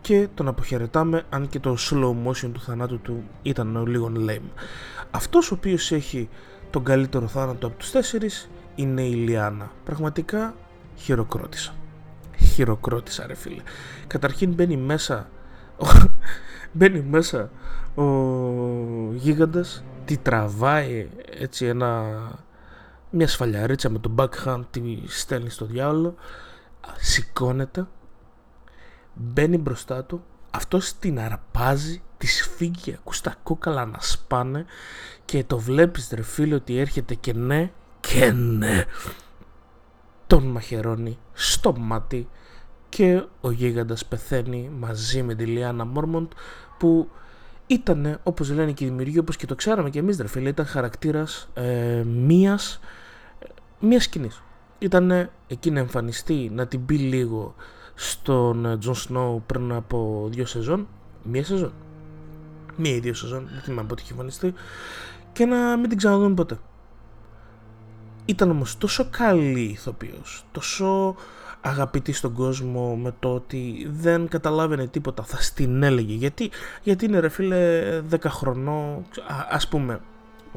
και 0.00 0.28
τον 0.34 0.48
αποχαιρετάμε 0.48 1.22
αν 1.30 1.48
και 1.48 1.60
το 1.60 1.76
slow 1.78 2.28
motion 2.28 2.50
του 2.52 2.60
θανάτου 2.60 3.00
του 3.00 3.22
ήταν 3.42 3.86
λίγο 3.86 4.12
lame. 4.16 4.50
Αυτός 5.10 5.50
ο 5.50 5.54
οποίος 5.54 5.92
έχει 5.92 6.28
τον 6.70 6.84
καλύτερο 6.84 7.26
θάνατο 7.26 7.66
από 7.66 7.76
τους 7.76 7.90
τέσσερις 7.90 8.50
είναι 8.74 9.02
η 9.02 9.12
Λιάνα. 9.12 9.70
Πραγματικά 9.84 10.54
χειροκρότησα. 10.96 11.74
Χειροκρότησα 12.58 13.26
ρε 13.26 13.34
φίλε. 13.34 13.62
Καταρχήν 14.06 14.52
μπαίνει 14.54 14.76
μέσα 14.76 15.28
μπαίνει 16.72 17.00
μέσα 17.00 17.50
ο 17.94 18.04
γίγαντας 19.14 19.84
τη 20.04 20.16
τραβάει 20.16 21.08
έτσι 21.38 21.66
ένα 21.66 22.04
μια 23.10 23.28
σφαλιαρίτσα 23.28 23.88
με 23.88 23.98
τον 23.98 24.14
backhand 24.18 24.60
τη 24.70 24.80
στέλνει 25.06 25.50
στο 25.50 25.64
διάολο 25.64 26.14
σηκώνεται 26.96 27.86
μπαίνει 29.14 29.58
μπροστά 29.58 30.04
του 30.04 30.24
αυτός 30.50 30.98
την 30.98 31.20
αρπάζει 31.20 32.02
τη 32.16 32.26
φύγει 32.26 32.94
ακούς 32.94 33.20
τα 33.20 33.34
κόκαλα 33.42 33.84
να 33.84 33.98
σπάνε 34.00 34.64
και 35.24 35.44
το 35.44 35.58
βλέπεις 35.58 36.10
ρε 36.12 36.22
φίλε 36.22 36.54
ότι 36.54 36.78
έρχεται 36.78 37.14
και 37.14 37.32
ναι 37.32 37.70
και 38.00 38.32
ναι 38.32 38.84
τον 40.26 40.44
μαχαιρώνει 40.44 41.18
στο 41.32 41.76
μάτι 41.76 42.28
και 42.88 43.22
ο 43.40 43.50
γίγαντας 43.50 44.06
πεθαίνει 44.06 44.70
μαζί 44.78 45.22
με 45.22 45.34
τη 45.34 45.44
Λιάννα 45.44 45.84
Μόρμοντ 45.84 46.30
που 46.78 47.08
ήταν 47.66 48.20
όπως 48.22 48.50
λένε 48.50 48.72
και 48.72 48.84
οι 48.84 48.88
δημιουργοί 48.88 49.18
όπως 49.18 49.36
και 49.36 49.46
το 49.46 49.54
ξέραμε 49.54 49.90
και 49.90 49.98
εμείς 49.98 50.18
ρε 50.18 50.28
φίλε 50.28 50.48
ήταν 50.48 50.66
χαρακτήρας 50.66 51.48
ε, 51.54 52.02
μίας 52.04 52.80
μίας 53.80 54.04
σκηνής. 54.04 54.42
Ήταν 54.78 55.30
εκεί 55.46 55.70
να 55.70 55.78
εμφανιστεί 55.78 56.50
να 56.54 56.66
την 56.66 56.86
πει 56.86 56.94
λίγο 56.94 57.54
στον 57.94 58.78
Τζον 58.78 58.94
Σνόου 58.94 59.42
πριν 59.46 59.72
από 59.72 60.28
δύο 60.30 60.46
σεζόν 60.46 60.88
μία 61.22 61.44
σεζόν. 61.44 61.72
Μία 62.76 62.94
ή 62.94 62.98
δύο 62.98 63.14
σεζόν 63.14 63.48
δεν 63.52 63.60
θυμάμαι 63.60 63.88
πότε 63.88 64.02
είχε 64.02 64.12
εμφανιστεί 64.12 64.54
και 65.32 65.44
να 65.44 65.76
μην 65.76 65.88
την 65.88 65.98
ξαναδούμε 65.98 66.34
ποτέ. 66.34 66.58
Ήταν 68.24 68.50
όμως 68.50 68.78
τόσο 68.78 69.08
καλή 69.10 69.60
ηθοποιός 69.60 70.44
τόσο 70.52 71.16
αγαπητή 71.60 72.12
στον 72.12 72.32
κόσμο 72.32 72.96
με 72.96 73.14
το 73.18 73.34
ότι 73.34 73.88
δεν 73.90 74.28
καταλάβαινε 74.28 74.86
τίποτα 74.86 75.22
θα 75.22 75.36
στην 75.40 75.82
έλεγε 75.82 76.14
γιατί, 76.14 76.50
γιατί 76.82 77.04
είναι 77.04 77.18
ρε 77.18 77.28
φίλε 77.28 77.82
10 78.10 78.16
χρονών 78.26 79.04
ας 79.50 79.68
πούμε 79.68 80.00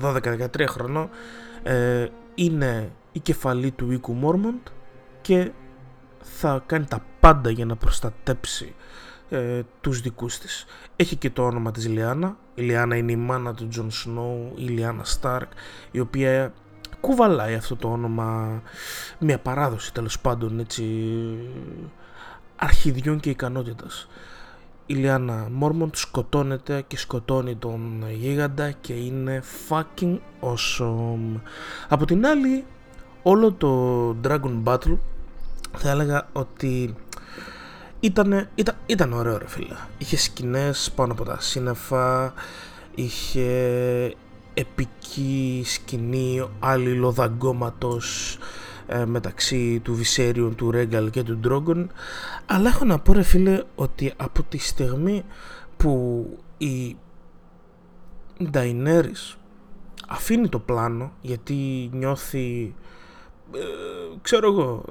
12-13 0.01 0.47
χρονών 0.67 1.09
ε, 1.63 2.07
είναι 2.35 2.91
η 3.11 3.19
κεφαλή 3.19 3.71
του 3.71 3.91
οίκου 3.91 4.13
Μόρμοντ 4.13 4.67
και 5.21 5.51
θα 6.21 6.63
κάνει 6.65 6.85
τα 6.85 7.05
πάντα 7.19 7.49
για 7.49 7.65
να 7.65 7.75
προστατέψει 7.75 8.75
ε, 9.29 9.61
τους 9.81 10.01
δικούς 10.01 10.37
της. 10.37 10.65
Έχει 10.95 11.15
και 11.15 11.29
το 11.29 11.43
όνομα 11.45 11.71
της 11.71 11.87
Λιάνα. 11.87 12.37
Η 12.55 12.61
Λιάνα 12.61 12.95
είναι 12.95 13.11
η 13.11 13.15
μάνα 13.15 13.53
του 13.53 13.67
Τζον 13.67 13.91
Σνόου, 13.91 14.53
η 14.55 14.63
Λιάνα 14.63 15.03
Στάρκ, 15.03 15.51
η 15.91 15.99
οποία 15.99 16.53
κουβαλάει 17.01 17.55
αυτό 17.55 17.75
το 17.75 17.91
όνομα 17.91 18.61
μια 19.19 19.39
παράδοση 19.39 19.93
τέλος 19.93 20.19
πάντων 20.19 20.59
έτσι 20.59 20.83
αρχιδιών 22.55 23.19
και 23.19 23.29
ικανότητας. 23.29 24.07
Η 24.85 24.93
Λιάνα 24.93 25.47
Μόρμοντ 25.51 25.95
σκοτώνεται 25.95 26.83
και 26.87 26.97
σκοτώνει 26.97 27.55
τον 27.55 28.03
γίγαντα 28.11 28.71
και 28.71 28.93
είναι 28.93 29.43
fucking 29.69 30.17
awesome. 30.41 31.39
Από 31.87 32.05
την 32.05 32.25
άλλη 32.25 32.65
όλο 33.23 33.51
το 33.51 34.15
Dragon 34.23 34.63
Battle 34.63 34.97
θα 35.77 35.89
έλεγα 35.89 36.27
ότι 36.33 36.95
ήταν, 37.99 38.47
ήταν, 38.55 38.75
ήταν 38.85 39.13
ωραίο 39.13 39.37
ρε 39.37 39.47
φίλε. 39.47 39.75
Είχε 39.97 40.17
σκηνές 40.17 40.91
πάνω 40.95 41.11
από 41.11 41.23
τα 41.23 41.39
σύννεφα, 41.39 42.33
είχε 42.95 43.49
επική 44.53 45.63
σκηνή 45.65 46.47
αλληλοδαγκώματος 46.59 48.37
ε, 48.87 49.05
μεταξύ 49.05 49.79
του 49.79 49.95
Βυσέριον, 49.95 50.55
του 50.55 50.71
Ρέγκαλ 50.71 51.09
και 51.09 51.23
του 51.23 51.37
Ντρόγκον 51.37 51.91
αλλά 52.45 52.69
έχω 52.69 52.85
να 52.85 52.99
πω 52.99 53.13
ρε 53.13 53.21
φίλε 53.21 53.63
ότι 53.75 54.13
από 54.17 54.43
τη 54.43 54.57
στιγμή 54.57 55.23
που 55.77 56.25
η 56.57 56.97
Νταϊνέρης 58.49 59.37
αφήνει 60.07 60.49
το 60.49 60.59
πλάνο 60.59 61.11
γιατί 61.21 61.89
νιώθει 61.93 62.75
ε, 63.55 63.59
ξέρω 64.21 64.51
εγώ 64.51 64.83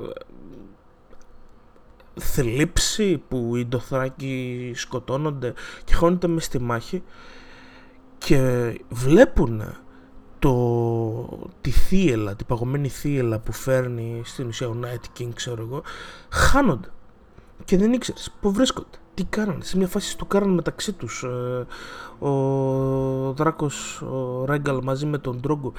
θλίψη 2.14 3.22
που 3.28 3.56
οι 3.56 3.66
Ντοθράκοι 3.66 4.72
σκοτώνονται 4.74 5.52
και 5.84 5.94
χώνεται 5.94 6.28
μες 6.28 6.44
στη 6.44 6.58
μάχη 6.60 7.02
και 8.24 8.80
βλέπουν 8.88 9.62
το, 10.38 11.50
τη 11.60 11.70
θύελα, 11.70 12.36
την 12.36 12.46
παγωμένη 12.46 12.88
θύελα 12.88 13.38
που 13.38 13.52
φέρνει 13.52 14.22
στην 14.24 14.46
ουσία 14.46 14.68
ο 14.68 14.76
Night 14.82 15.20
King 15.20 15.28
ξέρω 15.34 15.62
εγώ 15.62 15.82
χάνονται. 16.28 16.88
Και 17.64 17.76
δεν 17.76 17.92
ήξερες 17.92 18.34
που 18.40 18.52
βρίσκονται 18.52 18.98
τι 19.14 19.24
κάνανε, 19.24 19.64
σε 19.64 19.76
μια 19.76 19.86
φάση 19.86 20.18
του 20.18 20.26
κάνανε 20.26 20.52
μεταξύ 20.52 20.92
τους 20.92 21.22
ε, 21.22 21.66
ο 22.24 23.32
Δράκος, 23.32 24.02
ο 24.02 24.44
Ρέγκαλ 24.44 24.80
μαζί 24.82 25.06
με 25.06 25.18
τον 25.18 25.40
Τρόγκο 25.40 25.72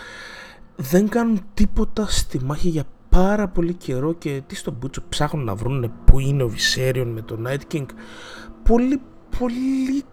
δεν 0.75 1.10
κάνουν 1.10 1.41
τίποτα 1.53 2.05
στη 2.07 2.39
μάχη 2.43 2.69
για 2.69 2.83
πάρα 3.10 3.48
πολύ 3.48 3.74
καιρό 3.74 4.13
και 4.13 4.41
τι 4.48 4.55
στον 4.55 4.75
Μπούτσο 4.79 5.03
ψάχνουν 5.10 5.43
να 5.43 5.55
βρουν 5.55 5.91
που 6.05 6.19
είναι 6.19 6.43
ο 6.43 6.48
Βυσέριον 6.48 7.07
με 7.07 7.21
τον 7.21 7.48
Night 7.48 7.74
King. 7.74 7.86
Πολύ 8.63 9.01
πολύ 9.39 10.03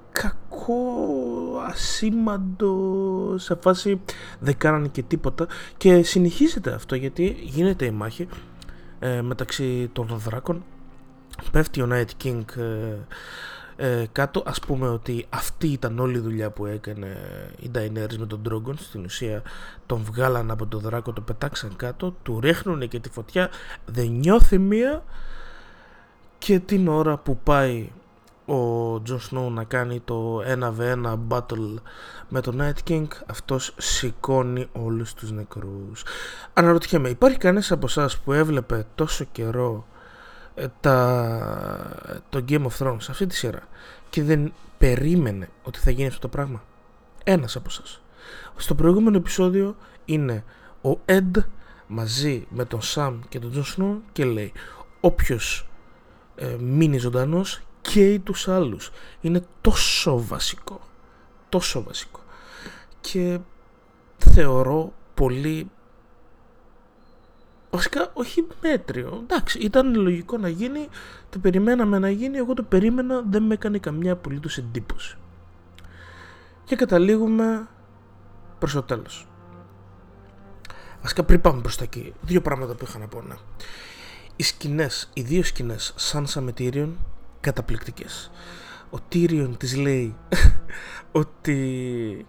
κακό 0.68 1.60
ασήμαντο 1.68 2.74
σε 3.38 3.58
φάση 3.60 4.00
δεν 4.38 4.56
κάνανε 4.58 4.88
και 4.88 5.02
τίποτα. 5.02 5.46
Και 5.76 6.02
συνεχίζεται 6.02 6.72
αυτό 6.72 6.94
γιατί 6.94 7.36
γίνεται 7.42 7.84
η 7.84 7.90
μάχη 7.90 8.28
ε, 8.98 9.22
μεταξύ 9.22 9.90
των 9.92 10.06
δράκων 10.06 10.64
πέφτει 11.52 11.80
ο 11.80 11.88
Night 11.92 12.24
King 12.24 12.42
ε, 12.56 12.96
ε, 13.76 14.06
κάτω. 14.12 14.42
Ας 14.46 14.60
πούμε 14.60 14.88
ότι 14.88 15.26
αυτή 15.28 15.66
ήταν 15.66 15.98
όλη 15.98 16.16
η 16.16 16.20
δουλειά 16.20 16.50
που 16.50 16.66
έκανε 16.66 17.16
η 17.60 17.70
Daenerys 17.74 18.16
με 18.18 18.26
τον 18.26 18.42
Drogon. 18.48 18.74
Στην 18.78 19.04
ουσία 19.04 19.42
τον 19.86 20.02
βγάλαν 20.02 20.50
από 20.50 20.66
τον 20.66 20.80
δράκο 20.80 21.12
το 21.12 21.20
πετάξαν 21.20 21.76
κάτω 21.76 22.14
του 22.22 22.40
ρίχνουν 22.40 22.88
και 22.88 23.00
τη 23.00 23.08
φωτιά. 23.08 23.50
Δεν 23.84 24.08
νιώθει 24.08 24.58
μία. 24.58 25.04
Και 26.38 26.58
την 26.58 26.88
ώρα 26.88 27.16
που 27.16 27.38
πάει 27.38 27.90
ο 28.48 29.00
Τζον 29.02 29.20
Σνόου 29.20 29.50
να 29.50 29.64
κάνει 29.64 30.00
το 30.00 30.42
1v1 30.58 31.18
battle 31.28 31.74
με 32.28 32.40
τον 32.40 32.60
Night 32.60 32.90
King 32.90 33.06
αυτός 33.26 33.74
σηκώνει 33.76 34.68
όλους 34.72 35.14
τους 35.14 35.32
νεκρούς 35.32 36.04
αναρωτιέμαι 36.52 37.08
υπάρχει 37.08 37.38
κανείς 37.38 37.72
από 37.72 37.86
εσάς 37.86 38.18
που 38.18 38.32
έβλεπε 38.32 38.86
τόσο 38.94 39.24
καιρό 39.32 39.86
ε, 40.54 40.66
τα, 40.80 42.22
το 42.28 42.44
Game 42.48 42.66
of 42.66 42.76
Thrones 42.78 43.06
αυτή 43.08 43.26
τη 43.26 43.34
σειρά 43.34 43.60
και 44.10 44.22
δεν 44.22 44.52
περίμενε 44.78 45.48
ότι 45.62 45.78
θα 45.78 45.90
γίνει 45.90 46.08
αυτό 46.08 46.20
το 46.20 46.28
πράγμα; 46.28 46.62
Ένας 47.24 47.56
από 47.56 47.66
εσάς. 47.68 48.00
στο 48.56 48.74
προηγούμενο 48.74 49.16
επεισόδιο 49.16 49.76
είναι 50.04 50.44
ο 50.82 50.98
Ed 51.06 51.30
μαζί 51.86 52.46
με 52.50 52.64
τον 52.64 52.80
Sam 52.94 53.18
και 53.28 53.38
τον 53.38 53.50
Τζον 53.50 53.64
Σνόου 53.64 54.02
και 54.12 54.24
λέει 54.24 54.52
όποιος 55.00 55.68
ε, 56.36 56.56
μείνει 56.60 56.98
ζωντανός 56.98 57.60
καίει 57.92 58.18
τους 58.18 58.48
άλλους. 58.48 58.90
Είναι 59.20 59.44
τόσο 59.60 60.22
βασικό. 60.26 60.80
Τόσο 61.48 61.82
βασικό. 61.82 62.20
Και 63.00 63.38
θεωρώ 64.18 64.92
πολύ 65.14 65.70
Βασικά 67.70 68.10
όχι 68.12 68.46
μέτριο. 68.62 69.20
Εντάξει, 69.22 69.58
ήταν 69.58 69.94
λογικό 69.94 70.38
να 70.38 70.48
γίνει, 70.48 70.88
το 71.30 71.38
περιμέναμε 71.38 71.98
να 71.98 72.10
γίνει, 72.10 72.36
εγώ 72.36 72.54
το 72.54 72.62
περίμενα, 72.62 73.22
δεν 73.28 73.42
με 73.42 73.54
έκανε 73.54 73.78
καμιά 73.78 74.12
απολύτως 74.12 74.58
εντύπωση. 74.58 75.16
Και 76.64 76.76
καταλήγουμε 76.76 77.68
προς 78.58 78.72
το 78.72 78.82
τέλος. 78.82 79.28
Βασικά 81.02 81.24
πριν 81.24 81.40
πάμε 81.40 81.60
προς 81.60 81.76
τα 81.76 81.84
εκεί, 81.84 82.14
δύο 82.20 82.40
πράγματα 82.40 82.74
που 82.74 82.84
είχα 82.88 82.98
να 82.98 83.06
πω, 83.06 83.22
ναι. 83.22 83.34
Οι 84.36 84.42
σκηνές, 84.42 85.10
οι 85.14 85.22
δύο 85.22 85.42
σκηνές, 85.42 85.94
σαν 85.96 86.54
Tyrion, 86.58 86.90
καταπληκτικές. 87.40 88.30
Ο 88.90 88.98
Τίριον 89.08 89.56
της 89.56 89.76
λέει 89.76 90.16
ότι 91.12 92.26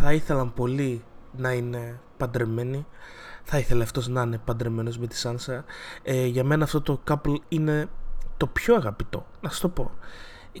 θα 0.00 0.12
ήθελαν 0.12 0.52
πολύ 0.54 1.04
να 1.36 1.52
είναι 1.52 2.00
παντρεμένοι. 2.16 2.86
Θα 3.44 3.58
ήθελε 3.58 3.82
αυτός 3.82 4.08
να 4.08 4.22
είναι 4.22 4.38
παντρεμένος 4.38 4.98
με 4.98 5.06
τη 5.06 5.16
Σάνσα. 5.16 5.64
Ε, 6.02 6.26
για 6.26 6.44
μένα 6.44 6.64
αυτό 6.64 6.80
το 6.80 7.02
couple 7.08 7.36
είναι 7.48 7.88
το 8.36 8.46
πιο 8.46 8.74
αγαπητό. 8.74 9.26
Να 9.40 9.50
σου 9.50 9.60
το 9.60 9.68
πω. 9.68 9.90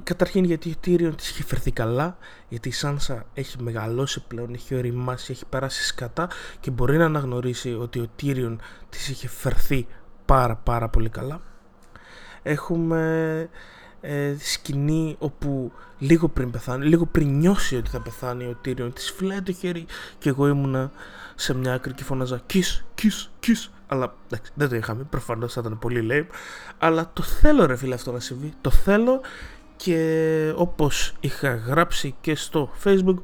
Καταρχήν 0.02 0.44
γιατί 0.44 0.70
ο 0.70 0.74
Τίριον 0.80 1.16
της 1.16 1.30
έχει 1.30 1.42
φερθεί 1.42 1.70
καλά, 1.70 2.16
γιατί 2.48 2.68
η 2.68 2.72
Σάνσα 2.72 3.26
έχει 3.34 3.62
μεγαλώσει 3.62 4.24
πλέον, 4.26 4.54
έχει 4.54 4.74
οριμάσει, 4.74 5.32
έχει 5.32 5.46
περάσει 5.46 5.84
σκατά 5.84 6.28
και 6.60 6.70
μπορεί 6.70 6.96
να 6.96 7.04
αναγνωρίσει 7.04 7.74
ότι 7.74 8.00
ο 8.00 8.08
Τίριον 8.16 8.60
της 8.88 9.08
είχε 9.08 9.28
φερθεί 9.28 9.86
πάρα 10.24 10.56
πάρα 10.56 10.88
πολύ 10.88 11.08
καλά. 11.08 11.40
Έχουμε 12.42 13.48
ε, 14.00 14.34
σκηνή 14.38 15.16
όπου 15.18 15.72
λίγο 15.98 16.28
πριν 16.28 16.50
πεθάνει, 16.50 16.86
λίγο 16.86 17.06
πριν 17.06 17.28
νιώσει 17.28 17.76
ότι 17.76 17.90
θα 17.90 18.00
πεθάνει 18.00 18.44
ο 18.44 18.56
Τύριον 18.60 18.92
της 18.92 19.10
φυλάει 19.10 19.42
το 19.42 19.52
χέρι 19.52 19.86
και 20.18 20.28
εγώ 20.28 20.48
ήμουνα 20.48 20.90
σε 21.34 21.54
μια 21.54 21.74
άκρη 21.74 21.92
και 21.92 22.04
φώναζα 22.04 22.42
kiss, 22.52 23.00
kiss, 23.02 23.46
kiss 23.46 23.70
αλλά 23.86 24.14
εντάξει, 24.26 24.52
δεν 24.54 24.68
το 24.68 24.76
είχαμε, 24.76 25.02
προφανώς 25.02 25.52
θα 25.52 25.60
ήταν 25.60 25.78
πολύ 25.78 26.08
lame. 26.10 26.34
Αλλά 26.78 27.10
το 27.12 27.22
θέλω 27.22 27.66
ρε 27.66 27.76
φίλε 27.76 27.94
αυτό 27.94 28.12
να 28.12 28.20
συμβεί, 28.20 28.52
το 28.60 28.70
θέλω 28.70 29.20
και 29.76 30.52
όπως 30.56 31.14
είχα 31.20 31.54
γράψει 31.54 32.14
και 32.20 32.34
στο 32.34 32.72
facebook 32.84 33.16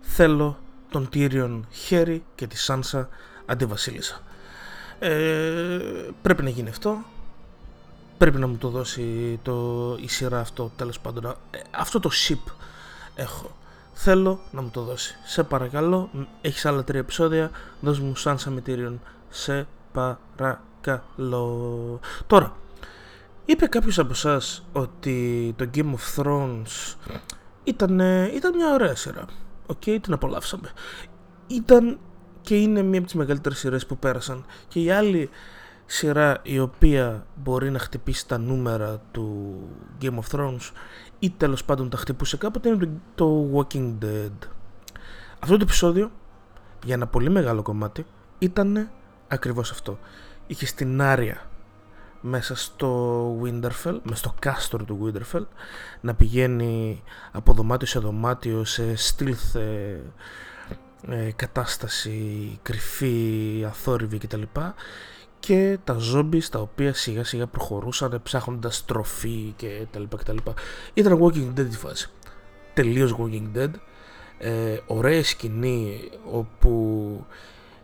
θέλω 0.00 0.58
τον 0.90 1.08
Τύριον 1.08 1.66
χέρι 1.70 2.24
και 2.34 2.46
τη 2.46 2.58
Σάνσα 2.58 3.08
αντιβασίλισσα 3.46 4.20
ε, 4.98 5.78
πρέπει 6.22 6.42
να 6.42 6.48
γίνει 6.48 6.68
αυτό 6.68 7.04
πρέπει 8.18 8.38
να 8.38 8.46
μου 8.46 8.56
το 8.56 8.68
δώσει 8.68 9.38
το, 9.42 9.96
η 10.00 10.08
σειρά 10.08 10.40
αυτό 10.40 10.70
τέλος 10.76 11.00
πάντων. 11.00 11.24
Ε, 11.24 11.34
αυτό 11.70 12.00
το 12.00 12.10
ship 12.28 12.52
έχω. 13.14 13.56
Θέλω 13.92 14.40
να 14.50 14.62
μου 14.62 14.70
το 14.72 14.82
δώσει. 14.82 15.16
Σε 15.24 15.42
παρακαλώ 15.42 16.10
έχεις 16.40 16.66
άλλα 16.66 16.84
τρία 16.84 17.00
επεισόδια. 17.00 17.50
Δώσ' 17.80 18.00
μου 18.00 18.16
σαν 18.16 18.38
σαμιτήριον. 18.38 19.00
Σε 19.28 19.66
παρακαλώ. 19.92 22.00
Τώρα 22.26 22.56
είπε 23.44 23.66
κάποιος 23.66 23.98
από 23.98 24.12
εσάς 24.12 24.64
ότι 24.72 25.54
το 25.58 25.68
Game 25.74 25.94
of 25.94 26.22
Thrones 26.22 26.94
ήταν, 27.64 28.00
ήταν 28.34 28.54
μια 28.54 28.72
ωραία 28.72 28.94
σειρά. 28.94 29.24
OK, 29.66 29.82
okay, 29.86 29.98
την 30.02 30.12
απολαύσαμε. 30.12 30.72
Ήταν 31.46 31.98
και 32.40 32.56
είναι 32.56 32.82
μία 32.82 32.98
από 32.98 33.06
τις 33.06 33.16
μεγαλύτερες 33.16 33.58
σειρές 33.58 33.86
που 33.86 33.98
πέρασαν. 33.98 34.44
Και 34.68 34.80
η 34.80 34.90
άλλη 34.90 35.30
σειρά 35.86 36.40
η 36.42 36.58
οποία 36.58 37.26
μπορεί 37.34 37.70
να 37.70 37.78
χτυπήσει 37.78 38.28
τα 38.28 38.38
νούμερα 38.38 39.02
του 39.12 39.58
Game 40.02 40.18
of 40.18 40.36
Thrones 40.36 40.70
ή 41.18 41.30
τέλος 41.30 41.64
πάντων 41.64 41.90
τα 41.90 41.96
χτυπούσε 41.96 42.36
κάποτε 42.36 42.68
είναι 42.68 42.90
το 43.14 43.50
Walking 43.54 43.94
Dead. 44.02 44.48
Αυτό 45.38 45.56
το 45.56 45.62
επεισόδιο 45.62 46.10
για 46.84 46.94
ένα 46.94 47.06
πολύ 47.06 47.30
μεγάλο 47.30 47.62
κομμάτι 47.62 48.06
ήταν 48.38 48.90
ακριβώς 49.28 49.70
αυτό. 49.70 49.98
Είχε 50.46 50.66
στην 50.66 51.02
Άρια 51.02 51.48
μέσα 52.20 52.56
στο 52.56 53.40
Winterfell, 53.42 54.00
μέσα 54.02 54.16
στο 54.16 54.34
κάστρο 54.38 54.84
του 54.84 55.12
Winterfell 55.12 55.46
να 56.00 56.14
πηγαίνει 56.14 57.02
από 57.32 57.52
δωμάτιο 57.52 57.86
σε 57.86 57.98
δωμάτιο 57.98 58.64
σε 58.64 58.94
stealth 58.94 59.60
ε, 59.60 59.98
ε, 61.08 61.30
κατάσταση 61.36 62.58
κρυφή, 62.62 63.64
αθόρυβη 63.66 64.18
κτλ 64.18 64.42
και 65.44 65.78
τα 65.84 65.96
zombies 66.14 66.44
τα 66.50 66.58
οποία 66.58 66.94
σιγά 66.94 67.24
σιγά 67.24 67.46
προχωρούσαν 67.46 68.20
ψάχνοντας 68.22 68.84
τροφή 68.84 69.52
και 69.56 69.86
τα 69.90 69.98
λοιπά 69.98 70.16
και 70.16 70.24
τα 70.24 70.32
λοιπά. 70.32 70.54
Ήταν 70.94 71.18
Walking 71.22 71.60
Dead 71.60 71.66
τη 71.70 71.76
φάση. 71.76 72.10
Τελείως 72.74 73.16
Walking 73.18 73.56
Dead. 73.56 73.70
Ε, 74.38 74.78
ωραία 74.86 75.24
σκηνή 75.24 76.10
όπου 76.30 77.26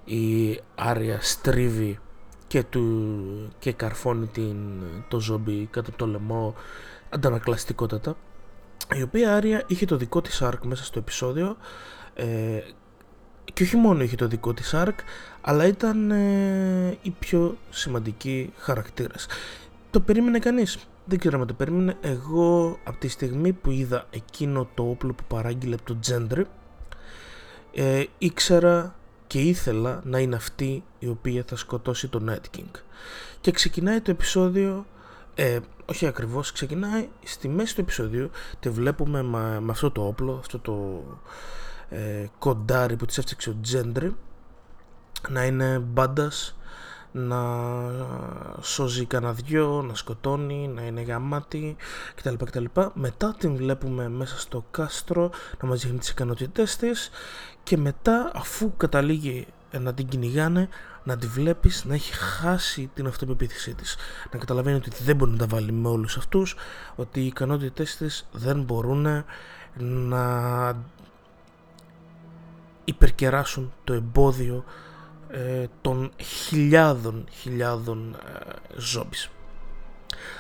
η 0.05 0.61
Άρια 0.75 1.19
στρίβει 1.21 1.99
και, 2.47 2.63
του, 2.63 3.53
και 3.59 3.73
καρφώνει 3.73 4.27
την, 4.27 4.57
το 5.09 5.21
ζόμπι 5.21 5.69
κάτω 5.71 5.89
από 5.89 5.99
το 5.99 6.07
λαιμό 6.07 6.55
αντανακλαστικότατα 7.11 8.17
η 8.95 9.03
οποία 9.03 9.35
Άρια 9.35 9.65
είχε 9.67 9.87
το 9.87 9.97
δικό 9.97 10.21
της 10.21 10.43
arc 10.45 10.59
μέσα 10.65 10.85
στο 10.85 10.99
επεισόδιο 10.99 11.57
ε, 12.15 12.61
και 13.53 13.63
όχι 13.63 13.77
μόνο 13.77 14.03
είχε 14.03 14.17
το 14.17 14.27
δικό 14.27 14.55
της 14.55 14.75
arc 14.75 14.95
αλλά 15.41 15.67
ήταν 15.67 16.11
ε, 16.11 16.99
η 17.03 17.11
πιο 17.19 17.57
σημαντική 17.71 18.53
χαρακτήρας 18.57 19.27
το 19.91 20.01
περίμενε 20.01 20.39
κανείς; 20.39 20.79
Δεν 21.05 21.19
ξέρω 21.19 21.41
αν 21.41 21.47
το 21.47 21.55
περίμενε 21.55 21.97
εγώ 22.01 22.79
από 22.85 22.99
τη 22.99 23.09
στιγμή 23.09 23.53
που 23.53 23.71
είδα 23.71 24.07
εκείνο 24.11 24.69
το 24.75 24.83
όπλο 24.83 25.13
που 25.13 25.25
παράγγειλε 25.29 25.75
από 25.75 25.85
το 25.85 25.99
Gentry 26.07 26.43
ε, 27.75 28.05
ήξερα 28.19 28.95
και 29.27 29.41
ήθελα 29.41 30.01
να 30.05 30.19
είναι 30.19 30.37
αυτή 30.37 30.85
η 30.99 31.07
οποία 31.07 31.45
θα 31.47 31.57
σκοτώσει 31.57 32.09
τον 32.09 32.31
Night 32.31 32.59
King. 32.59 32.71
Και 33.41 33.51
ξεκινάει 33.51 34.01
το 34.01 34.11
επεισόδιο, 34.11 34.87
ε, 35.35 35.59
όχι 35.87 36.07
ακριβώς, 36.07 36.53
ξεκινάει 36.53 37.09
στη 37.25 37.49
μέση 37.49 37.75
του 37.75 37.81
επεισοδίου, 37.81 38.31
τη 38.61 38.71
βλέπουμε 38.71 39.23
με, 39.23 39.63
αυτό 39.71 39.91
το 39.91 40.07
όπλο, 40.07 40.37
αυτό 40.39 40.59
το 40.59 41.05
ε, 41.91 42.27
κοντάρι 42.39 42.97
που 42.97 43.07
της 43.07 43.19
έφτιαξε 43.19 43.51
ο 43.51 43.57
Τζέντρι, 43.63 44.17
να 45.29 45.45
είναι 45.45 45.79
μπάντας, 45.79 46.55
να 47.13 47.39
σώζει 48.61 49.05
κανένα 49.05 49.33
δυο, 49.33 49.83
να 49.83 49.95
σκοτώνει, 49.95 50.69
να 50.69 50.83
είναι 50.83 51.03
γαμάτι 51.03 51.77
κτλ. 52.15 52.35
κτλ. 52.45 52.65
Μετά 52.95 53.35
την 53.39 53.57
βλέπουμε 53.57 54.09
μέσα 54.09 54.39
στο 54.39 54.65
κάστρο 54.71 55.31
να 55.63 55.69
μας 55.69 55.81
δείχνει 55.81 55.99
τις 55.99 56.09
ικανότητές 56.09 56.77
της 56.77 57.11
και 57.63 57.77
μετά 57.77 58.31
αφού 58.35 58.77
καταλήγει 58.77 59.47
να 59.81 59.95
την 59.95 60.09
κυνηγάνε 60.09 60.69
να 61.05 61.17
τη 61.17 61.27
βλέπεις 61.27 61.85
να 61.85 61.95
έχει 61.95 62.13
χάσει 62.13 62.91
την 62.95 63.07
αυτοπεποίθησή 63.07 63.75
της 63.75 63.97
να 64.33 64.39
καταλαβαίνει 64.39 64.77
ότι 64.77 64.91
δεν 65.03 65.17
μπορεί 65.17 65.31
να 65.31 65.37
τα 65.37 65.47
βάλει 65.47 65.73
με 65.73 65.89
όλους 65.89 66.17
αυτούς 66.17 66.57
ότι 66.97 67.21
οι 67.21 67.27
ικανότητες 67.27 67.97
της 67.97 68.29
δεν 68.33 68.63
μπορούν 68.63 69.25
να 69.79 70.75
υπερκεράσουν 72.91 73.73
το 73.85 73.93
εμπόδιο 73.93 74.65
ε, 75.29 75.67
των 75.81 76.11
χιλιάδων 76.17 77.27
χιλιάδων 77.31 78.15
ε, 78.15 78.41
ζόμπις. 78.77 79.31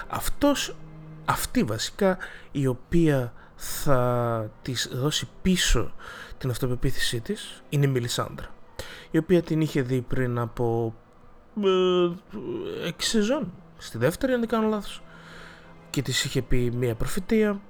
Αυτός, 0.08 0.76
αυτή 1.24 1.62
βασικά 1.62 2.18
η 2.52 2.66
οποία 2.66 3.32
θα 3.56 4.50
της 4.62 4.90
δώσει 4.92 5.28
πίσω 5.42 5.92
την 6.38 6.50
αυτοπεποίθησή 6.50 7.20
της 7.20 7.62
είναι 7.68 7.86
η 7.86 7.88
Μιλισάνδρα 7.88 8.48
η 9.10 9.18
οποία 9.18 9.42
την 9.42 9.60
είχε 9.60 9.82
δει 9.82 10.00
πριν 10.00 10.38
από 10.38 10.94
ε, 11.64 12.10
έξι 12.86 13.08
σεζόν. 13.08 13.52
Στη 13.78 13.98
δεύτερη 13.98 14.32
αν 14.32 14.40
δεν 14.40 14.48
κάνω 14.48 14.68
λάθος. 14.68 15.02
Και 15.90 16.02
της 16.02 16.24
είχε 16.24 16.42
πει 16.42 16.70
μία 16.70 16.94
προφητεία. 16.94 17.60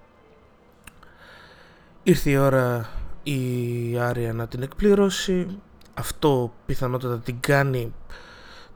Ήρθε 2.02 2.30
η 2.30 2.36
ώρα 2.36 2.90
η 3.22 3.98
Άρια 3.98 4.33
να 4.33 4.48
την 4.48 4.62
εκπληρώσει. 4.62 5.59
Αυτό 5.94 6.52
πιθανότατα 6.66 7.18
την 7.18 7.40
κάνει 7.40 7.94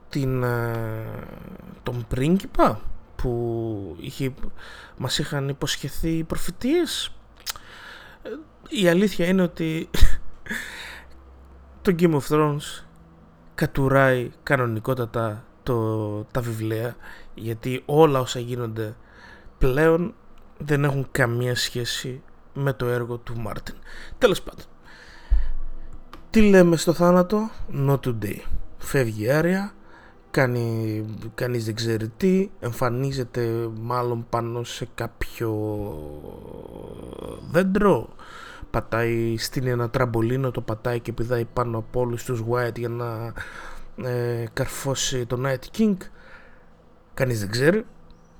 την, 0.08 0.42
ε, 0.42 1.04
τον 1.82 2.04
πρίγκιπα 2.08 2.80
που 3.16 3.96
είχε, 4.00 4.34
μας 4.96 5.18
είχαν 5.18 5.48
υποσχεθεί 5.48 6.24
προφητείες. 6.24 7.16
Ε, 8.22 8.28
η 8.68 8.88
αλήθεια 8.88 9.26
είναι 9.26 9.42
ότι 9.42 9.90
το 11.82 11.94
Game 11.98 12.14
of 12.14 12.28
Thrones 12.28 12.84
κατουράει 13.54 14.30
κανονικότατα 14.42 15.44
το, 15.62 16.24
τα 16.24 16.40
βιβλία 16.40 16.96
γιατί 17.34 17.82
όλα 17.86 18.20
όσα 18.20 18.38
γίνονται 18.38 18.96
πλέον 19.58 20.14
δεν 20.58 20.84
έχουν 20.84 21.08
καμία 21.10 21.56
σχέση 21.56 22.22
με 22.54 22.72
το 22.72 22.86
έργο 22.86 23.16
του 23.16 23.40
Μάρτιν. 23.40 23.74
Τέλος 24.18 24.42
πάντων. 24.42 24.64
Τι 26.30 26.40
λέμε 26.40 26.76
στο 26.76 26.92
θάνατο, 26.92 27.50
not 27.86 28.00
today. 28.00 28.38
Φεύγει 28.78 29.24
η 29.24 29.30
Άρια, 29.30 29.74
κάνει, 30.30 31.04
κανείς 31.34 31.64
δεν 31.64 31.74
ξέρει 31.74 32.08
τι, 32.08 32.50
εμφανίζεται 32.60 33.68
μάλλον 33.80 34.26
πάνω 34.28 34.64
σε 34.64 34.88
κάποιο 34.94 35.52
δέντρο, 37.50 38.08
πατάει 38.70 39.36
στην 39.38 39.66
ένα 39.66 39.90
τραμπολίνο, 39.90 40.50
το 40.50 40.60
πατάει 40.60 41.00
και 41.00 41.12
πηδάει 41.12 41.44
πάνω 41.44 41.78
από 41.78 42.00
όλους 42.00 42.24
τους 42.24 42.42
White 42.50 42.78
για 42.78 42.88
να 42.88 43.32
ε, 44.08 44.44
καρφώσει 44.52 45.26
το 45.26 45.40
Night 45.44 45.78
King. 45.78 45.96
Κανείς 47.14 47.40
δεν 47.40 47.50
ξέρει, 47.50 47.84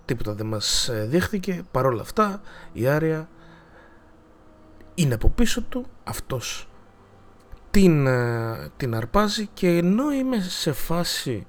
τίποτα 0.05 0.35
δεν 0.35 0.47
μας 0.47 0.89
ε, 0.89 1.07
δείχθηκε, 1.11 1.63
παρόλα 1.71 2.01
αυτά 2.01 2.41
η 2.73 2.87
Άρια 2.87 3.29
είναι 4.95 5.15
από 5.15 5.29
πίσω 5.29 5.63
του, 5.63 5.87
αυτός 6.05 6.69
την, 7.71 8.07
ε, 8.07 8.71
την 8.77 8.95
αρπάζει 8.95 9.49
και 9.55 9.69
ενώ 9.69 10.13
είμαι 10.13 10.41
σε 10.41 10.73
φάση 10.73 11.47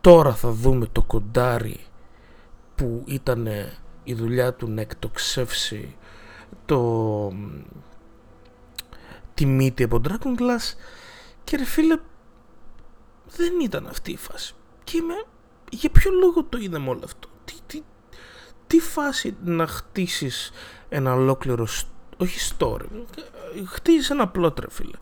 τώρα 0.00 0.34
θα 0.34 0.50
δούμε 0.50 0.86
το 0.92 1.02
κοντάρι 1.02 1.80
που 2.74 3.02
ήταν 3.06 3.48
η 4.04 4.14
δουλειά 4.14 4.54
του 4.54 4.70
να 4.70 4.80
εκτοξεύσει 4.80 5.96
το 6.64 7.32
τη 9.34 9.46
μύτη 9.46 9.82
από 9.82 10.00
Dragon 10.04 10.40
Glass 10.40 10.74
και 11.44 11.56
ρε 11.56 11.64
φίλε 11.64 11.96
δεν 13.36 13.60
ήταν 13.62 13.86
αυτή 13.86 14.12
η 14.12 14.16
φάση. 14.16 14.54
Και 14.84 14.96
είμαι 14.96 15.24
για 15.70 15.90
ποιο 15.90 16.10
λόγο 16.10 16.44
το 16.44 16.58
είδαμε 16.58 16.88
όλο 16.88 17.00
αυτό; 17.04 17.28
Τι, 17.44 17.54
τι, 17.66 17.82
τι 18.66 18.80
φάση 18.80 19.36
να 19.44 19.66
χτίσεις 19.66 20.50
ένα 20.88 21.14
ολόκληρο 21.14 21.66
όχι 22.18 22.52
story 22.58 22.86
χτίζει 23.66 24.08
ένα 24.10 24.28
πλότ, 24.28 24.58
ρε 24.58 24.70
φίλε. 24.70 24.96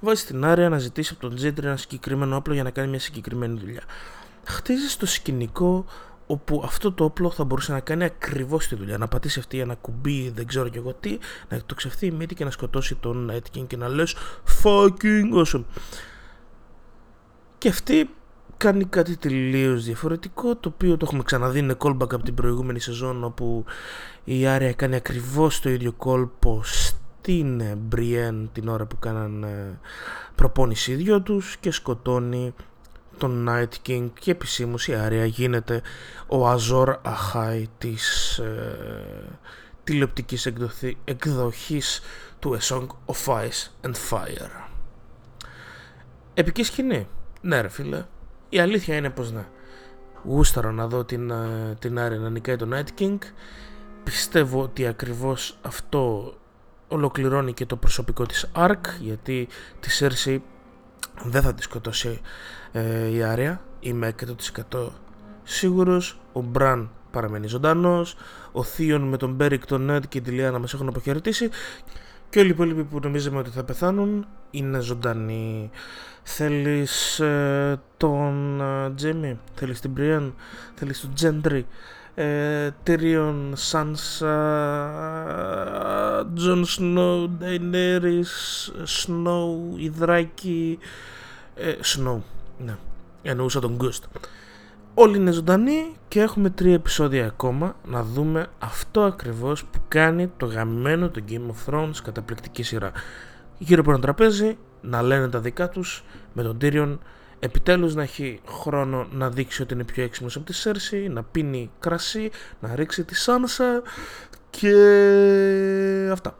Βάζει 0.00 0.24
την 0.24 0.44
άρια 0.44 0.68
να 0.68 0.78
ζητήσει 0.78 1.10
από 1.12 1.28
τον 1.28 1.36
Τζέντρι 1.36 1.66
ένα 1.66 1.76
συγκεκριμένο 1.76 2.36
όπλο 2.36 2.54
για 2.54 2.62
να 2.62 2.70
κάνει 2.70 2.88
μια 2.88 2.98
συγκεκριμένη 2.98 3.58
δουλειά. 3.58 3.82
Χτίζει 4.44 4.96
το 4.96 5.06
σκηνικό 5.06 5.84
όπου 6.26 6.62
αυτό 6.64 6.92
το 6.92 7.04
όπλο 7.04 7.30
θα 7.30 7.44
μπορούσε 7.44 7.72
να 7.72 7.80
κάνει 7.80 8.04
ακριβώς 8.04 8.66
τη 8.66 8.74
δουλειά. 8.74 8.98
Να 8.98 9.08
πατήσει 9.08 9.38
αυτή 9.38 9.58
ένα 9.58 9.74
κουμπί, 9.74 10.30
δεν 10.30 10.46
ξέρω 10.46 10.68
και 10.68 10.78
εγώ 10.78 10.94
τι, 10.94 11.18
να 11.48 11.62
το 11.66 11.74
ξεφθεί 11.74 12.06
η 12.06 12.10
μύτη 12.10 12.34
και 12.34 12.44
να 12.44 12.50
σκοτώσει 12.50 12.94
τον 12.94 13.30
Night 13.32 13.58
King 13.58 13.66
και 13.66 13.76
να 13.76 13.88
λες 13.88 14.16
fucking 14.62 15.44
awesome. 15.44 15.64
Και 17.58 17.68
αυτή 17.68 18.10
κάνει 18.62 18.84
κάτι 18.84 19.16
τελείως 19.16 19.84
διαφορετικό 19.84 20.56
το 20.56 20.68
οποίο 20.74 20.96
το 20.96 21.06
έχουμε 21.08 21.22
ξαναδεί 21.22 21.58
είναι 21.58 21.76
callback 21.78 22.14
από 22.14 22.22
την 22.22 22.34
προηγούμενη 22.34 22.80
σεζόν 22.80 23.24
όπου 23.24 23.64
η 24.24 24.46
Άρια 24.46 24.72
κάνει 24.72 24.94
ακριβώς 24.94 25.60
το 25.60 25.70
ίδιο 25.70 25.92
κόλπο 25.92 26.60
στην 26.64 27.62
Brienne 27.94 28.48
την 28.52 28.68
ώρα 28.68 28.86
που 28.86 28.98
κάναν 28.98 29.42
ε, 29.42 29.78
προπόνηση 30.34 30.92
οι 30.92 30.94
δυο 30.94 31.20
τους 31.20 31.56
και 31.56 31.70
σκοτώνει 31.70 32.54
τον 33.18 33.48
Night 33.48 33.88
King 33.88 34.08
και 34.20 34.30
επισήμως 34.30 34.88
η 34.88 34.94
Άρια 34.94 35.24
γίνεται 35.24 35.82
ο 36.26 36.48
Αζόρ 36.48 36.98
Αχάι 37.02 37.68
της 37.78 38.38
ε, 38.38 38.76
τηλεοπτικής 39.84 40.52
εκδοχής 41.04 42.00
του 42.38 42.58
A 42.60 42.68
Song 42.68 42.86
of 43.06 43.34
Ice 43.34 43.86
and 43.86 43.94
Fire. 44.10 44.68
Επική 46.34 46.62
σκηνή. 46.62 47.06
Ναι 47.40 47.60
ρε 47.60 47.68
φίλε, 47.68 48.04
η 48.52 48.58
αλήθεια 48.58 48.96
είναι 48.96 49.10
πως 49.10 49.32
ναι. 49.32 49.44
Γούσταρα 50.24 50.72
να 50.72 50.86
δω 50.86 51.04
την, 51.04 51.30
ε, 51.30 51.76
την 51.78 51.98
Άρια 51.98 52.18
να 52.18 52.30
νικάει 52.30 52.56
τον 52.56 52.74
Night 52.74 53.00
King. 53.00 53.18
Πιστεύω 54.04 54.62
ότι 54.62 54.86
ακριβώς 54.86 55.58
αυτό 55.62 56.34
ολοκληρώνει 56.88 57.52
και 57.52 57.66
το 57.66 57.76
προσωπικό 57.76 58.26
της 58.26 58.50
Ark 58.54 58.80
γιατί 59.00 59.48
τη 59.80 59.98
Cersei 59.98 60.38
δεν 61.24 61.42
θα 61.42 61.54
τη 61.54 61.62
σκοτώσει 61.62 62.20
ε, 62.72 63.08
η 63.08 63.22
Άρια. 63.22 63.62
Είμαι 63.80 64.14
100% 64.72 64.88
σίγουρος. 65.42 66.20
Ο 66.32 66.40
Μπραν 66.40 66.90
παραμένει 67.10 67.46
ζωντανός. 67.46 68.16
Ο 68.52 68.62
Θίον 68.62 69.02
με 69.02 69.16
τον 69.16 69.34
Μπέρικ, 69.34 69.66
τον 69.66 69.84
Εντ 69.84 70.04
και 70.08 70.20
τη 70.20 70.30
Λιάνα 70.30 70.58
μας 70.58 70.74
έχουν 70.74 70.88
αποχαιρετήσει. 70.88 71.50
Και 72.32 72.38
όλοι 72.38 72.48
οι 72.48 72.52
υπόλοιποι 72.52 72.84
που 72.84 72.98
νομίζαμε 73.02 73.38
ότι 73.38 73.50
θα 73.50 73.64
πεθάνουν 73.64 74.26
είναι 74.50 74.80
ζωντανοί. 74.80 75.70
Θέλεις 76.22 77.20
ε, 77.20 77.80
τον 77.96 78.60
ε, 78.60 78.90
Τζέμι, 78.94 79.38
θέλεις 79.54 79.80
την 79.80 79.90
Μπριάν, 79.90 80.34
θέλεις 80.74 81.00
τον 81.00 81.14
Τζέντρι, 81.14 81.66
ε, 82.14 82.70
Τίριον, 82.82 83.52
Σάνσα, 83.56 84.34
Τζον 86.34 86.64
Σνόου, 86.64 87.28
Νταϊνέρης, 87.28 88.72
Σνόου, 88.82 89.74
οι 89.76 89.99
δράκοι, 89.99 90.78
Σνόου, 91.80 92.24
ναι, 92.58 92.76
εννοούσα 93.22 93.60
τον 93.60 93.74
Γκούστ. 93.74 94.04
Όλοι 94.94 95.16
είναι 95.16 95.30
ζωντανοί 95.30 95.94
και 96.08 96.20
έχουμε 96.20 96.50
τρία 96.50 96.74
επεισόδια 96.74 97.26
ακόμα 97.26 97.76
να 97.84 98.02
δούμε 98.02 98.46
αυτό 98.58 99.02
ακριβώς 99.02 99.64
που 99.64 99.78
κάνει 99.88 100.32
το 100.36 100.46
γαμμένο 100.46 101.08
το 101.10 101.22
Game 101.28 101.34
of 101.50 101.74
Thrones 101.74 101.94
καταπληκτική 102.04 102.62
σειρά. 102.62 102.92
Γύρω 103.58 103.80
από 103.80 103.90
ένα 103.90 104.00
τραπέζι 104.00 104.58
να 104.80 105.02
λένε 105.02 105.28
τα 105.28 105.38
δικά 105.38 105.68
τους 105.68 106.04
με 106.32 106.42
τον 106.42 106.58
Tyrion 106.60 106.98
επιτέλους 107.38 107.94
να 107.94 108.02
έχει 108.02 108.40
χρόνο 108.48 109.06
να 109.12 109.30
δείξει 109.30 109.62
ότι 109.62 109.74
είναι 109.74 109.84
πιο 109.84 110.02
έξυπνος 110.02 110.36
από 110.36 110.44
τη 110.44 110.52
Σέρση, 110.52 111.08
να 111.08 111.22
πίνει 111.22 111.70
κρασί, 111.78 112.30
να 112.60 112.74
ρίξει 112.74 113.04
τη 113.04 113.14
Σάνσα 113.14 113.82
και 114.50 114.74
αυτά. 116.12 116.36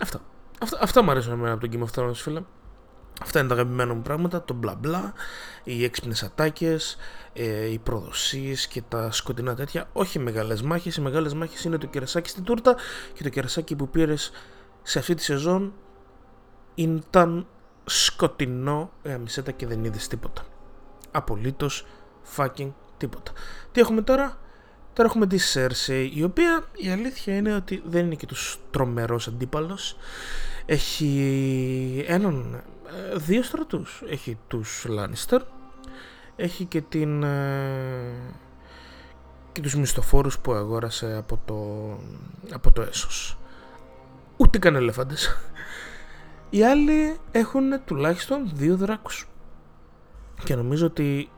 Αυτά. 0.00 0.20
Αυτά, 0.60 0.78
αυτά 0.80 1.02
μου 1.02 1.10
αρέσουν 1.10 1.32
εμένα 1.32 1.52
από 1.52 1.68
τον 1.68 1.70
Game 1.72 1.84
of 1.84 2.02
Thrones 2.02 2.14
φίλε. 2.14 2.42
Αυτά 3.22 3.38
είναι 3.38 3.48
τα 3.48 3.54
αγαπημένα 3.54 3.94
μου 3.94 4.02
πράγματα, 4.02 4.42
το 4.44 4.54
μπλα 4.54 4.74
μπλα, 4.74 5.12
οι 5.64 5.84
έξυπνες 5.84 6.22
ατάκες, 6.22 6.96
ε, 7.32 7.70
οι 7.70 7.78
προδοσίες 7.78 8.66
και 8.66 8.82
τα 8.88 9.12
σκοτεινά 9.12 9.54
τέτοια. 9.54 9.88
Όχι 9.92 10.18
μεγάλες 10.18 10.62
μάχες. 10.62 10.96
Οι 10.96 11.00
μεγάλες 11.00 11.34
μάχες 11.34 11.64
είναι 11.64 11.78
το 11.78 11.86
κερασάκι 11.86 12.28
στην 12.28 12.44
τούρτα 12.44 12.76
και 13.12 13.22
το 13.22 13.28
κερασάκι 13.28 13.76
που 13.76 13.88
πήρες 13.88 14.30
σε 14.82 14.98
αυτή 14.98 15.14
τη 15.14 15.22
σεζόν 15.22 15.72
ήταν 16.74 17.46
σκοτεινό 17.84 18.90
γαμισέτα 19.04 19.50
και 19.50 19.66
δεν 19.66 19.84
είδες 19.84 20.08
τίποτα. 20.08 20.42
Απολύτως 21.10 21.86
fucking 22.36 22.72
τίποτα. 22.96 23.32
Τι 23.72 23.80
έχουμε 23.80 24.02
τώρα, 24.02 24.38
Τώρα 24.98 25.10
έχουμε 25.10 25.26
τη 25.26 25.38
Cersei, 25.54 26.10
η 26.14 26.22
οποία 26.22 26.64
η 26.72 26.88
αλήθεια 26.88 27.36
είναι 27.36 27.54
ότι 27.54 27.82
δεν 27.86 28.04
είναι 28.04 28.14
και 28.14 28.26
τους 28.26 28.58
τρομερός 28.70 29.28
αντίπαλος. 29.28 29.96
Έχει 30.66 32.04
έναν, 32.08 32.54
ε, 32.54 32.62
δύο 33.16 33.42
στρατούς. 33.42 34.02
Έχει 34.08 34.38
τους 34.48 34.86
Lannister, 34.88 35.40
έχει 36.36 36.64
και 36.64 36.80
την... 36.80 37.22
Ε, 37.22 38.12
και 39.52 39.60
τους 39.60 39.74
μισθοφόρους 39.74 40.38
που 40.38 40.52
αγόρασε 40.52 41.16
από 41.16 41.40
το, 41.44 41.64
από 42.54 42.70
το 42.70 42.82
έσος. 42.82 43.38
Ούτε 44.36 44.58
καν 44.58 44.76
ελεφάντες. 44.76 45.36
Οι 46.50 46.64
άλλοι 46.64 47.18
έχουν 47.30 47.84
τουλάχιστον 47.84 48.50
δύο 48.54 48.76
δράκους. 48.76 49.28
Και 50.44 50.54
νομίζω 50.54 50.86
ότι 50.86 51.30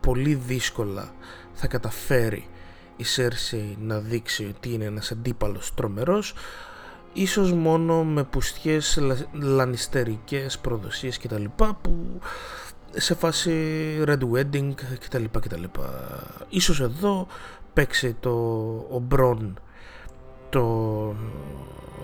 πολύ 0.00 0.34
δύσκολα 0.34 1.12
θα 1.52 1.66
καταφέρει 1.66 2.48
η 2.96 3.04
Σέρσεϊ 3.04 3.76
να 3.80 3.98
δείξει 3.98 4.54
ότι 4.56 4.72
είναι 4.72 4.84
ένας 4.84 5.10
αντίπαλος 5.10 5.74
τρομερός 5.74 6.34
ίσως 7.16 7.52
μόνο 7.52 8.04
με 8.04 8.24
πουστιές 8.24 9.00
λανιστερικές 9.32 10.58
προδοσίες 10.58 11.18
κτλ 11.18 11.44
που 11.82 12.20
σε 12.90 13.14
φάση 13.14 13.52
Red 14.04 14.20
Wedding 14.32 14.72
κτλ 14.98 15.24
κτλ 15.40 15.64
ίσως 16.48 16.80
εδώ 16.80 17.26
παίξει 17.72 18.16
το 18.20 18.30
ο 18.90 18.98
Μπρον 18.98 19.58
το 20.48 21.14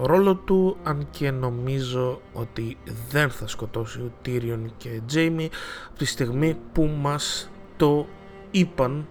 ρόλο 0.01 0.35
του 0.35 0.77
αν 0.83 1.07
και 1.11 1.31
νομίζω 1.31 2.21
ότι 2.33 2.77
δεν 3.11 3.31
θα 3.31 3.47
σκοτώσει 3.47 3.99
ο 3.99 4.13
Τίριον 4.23 4.73
και 4.77 5.01
Τζέιμι 5.07 5.51
από 5.89 5.99
τη 5.99 6.05
στιγμή 6.05 6.57
που 6.73 6.91
μας 7.01 7.51
το 7.77 8.07
είπαν 8.51 9.07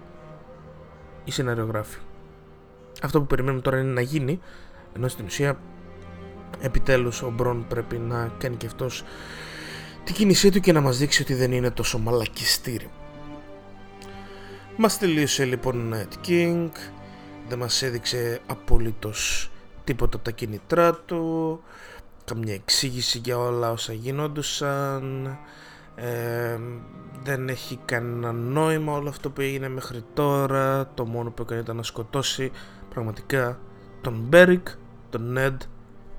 οι 1.23 1.31
σεναριογράφοι. 1.31 1.99
Αυτό 3.01 3.19
που 3.19 3.27
περιμένουμε 3.27 3.61
τώρα 3.61 3.79
είναι 3.79 3.91
να 3.91 4.01
γίνει 4.01 4.39
ενώ 4.95 5.07
στην 5.07 5.25
ουσία 5.25 5.59
επιτέλους 6.59 7.21
ο 7.21 7.29
Μπρον 7.29 7.65
πρέπει 7.67 7.97
να 7.97 8.31
κάνει 8.37 8.55
και 8.55 8.65
αυτός 8.65 9.03
την 10.03 10.15
κίνησή 10.15 10.49
του 10.51 10.59
και 10.59 10.71
να 10.71 10.81
μας 10.81 10.97
δείξει 10.97 11.21
ότι 11.21 11.33
δεν 11.33 11.51
είναι 11.51 11.71
τόσο 11.71 11.97
μαλακιστήρι. 11.97 12.89
Μας 14.77 14.97
τελείωσε 14.97 15.45
λοιπόν 15.45 15.93
Night 15.93 16.27
King, 16.27 16.69
δεν 17.47 17.57
μας 17.57 17.81
έδειξε 17.81 18.39
απολύτως 18.45 19.51
τίποτα 19.83 20.15
από 20.15 20.25
τα 20.25 20.31
κινητρά 20.31 20.93
του, 20.95 21.61
καμιά 22.25 22.53
εξήγηση 22.53 23.21
για 23.23 23.37
όλα 23.37 23.71
όσα 23.71 23.93
γίνοντουσαν, 23.93 25.37
ε, 25.95 26.57
δεν 27.23 27.49
έχει 27.49 27.79
κανένα 27.85 28.31
νόημα 28.31 28.93
όλο 28.93 29.09
αυτό 29.09 29.29
που 29.29 29.41
έγινε 29.41 29.69
μέχρι 29.69 30.03
τώρα, 30.13 30.91
το 30.93 31.05
μόνο 31.05 31.31
που 31.31 31.41
έκανε 31.41 31.61
ήταν 31.61 31.75
να 31.75 31.83
σκοτώσει 31.83 32.51
πραγματικά 32.89 33.59
τον 34.01 34.25
Μπέρικ, 34.27 34.67
τον 35.09 35.31
Εντ, 35.31 35.61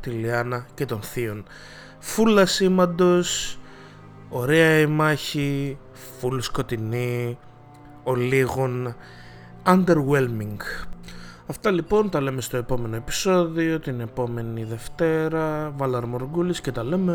τη 0.03 0.11
Λιάνα 0.11 0.67
και 0.75 0.85
τον 0.85 1.01
Θίον. 1.03 1.45
Φουλ 1.99 2.47
ασήμαντος, 2.47 3.59
ωραία 4.29 4.79
η 4.79 4.87
μάχη, 4.87 5.79
φουλ 5.93 6.39
σκοτεινή, 6.39 7.39
ολίγον 8.03 8.97
underwhelming. 9.67 10.57
Αυτά 11.47 11.71
λοιπόν 11.71 12.11
τα 12.11 12.21
λέμε 12.21 12.41
στο 12.41 12.57
επόμενο 12.57 12.97
επεισόδιο, 12.97 13.81
την 13.81 14.01
επόμενη 14.01 14.65
Δευτέρα, 14.65 15.73
Βάλαρ 15.77 16.07
Μοργκούλις 16.07 16.61
και 16.61 16.73
τα 16.73 16.85
λέμε... 16.85 17.15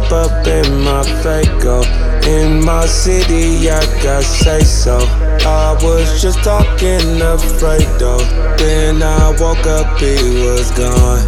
Trip 0.00 0.12
up 0.12 0.46
in 0.46 0.80
my 0.82 1.02
Fago. 1.22 1.84
In 2.26 2.64
my 2.64 2.86
city, 2.86 3.68
I 3.68 3.80
got 4.02 4.22
say 4.22 4.60
so. 4.60 4.98
I 4.98 5.76
was 5.82 6.22
just 6.22 6.42
talking 6.42 7.20
afraid 7.20 7.86
though. 7.98 8.18
Then 8.56 9.02
I 9.02 9.30
woke 9.38 9.66
up, 9.66 9.98
he 9.98 10.14
was 10.46 10.70
gone. 10.72 11.20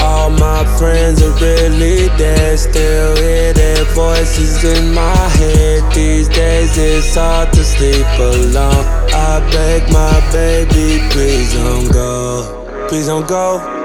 All 0.00 0.30
my 0.30 0.64
friends 0.78 1.22
are 1.22 1.32
really 1.40 2.08
dead. 2.16 2.58
Still 2.58 3.16
hear 3.16 3.52
their 3.52 3.84
voices 3.86 4.62
in 4.64 4.94
my 4.94 5.28
head. 5.38 5.92
These 5.94 6.28
days 6.28 6.76
it's 6.76 7.14
hard 7.14 7.52
to 7.54 7.64
sleep 7.64 8.06
alone. 8.18 8.84
I 9.14 9.40
beg 9.52 9.90
my 9.92 10.20
baby, 10.32 11.02
please 11.10 11.54
don't 11.54 11.90
go. 11.92 12.86
Please 12.88 13.06
don't 13.06 13.26
go. 13.26 13.81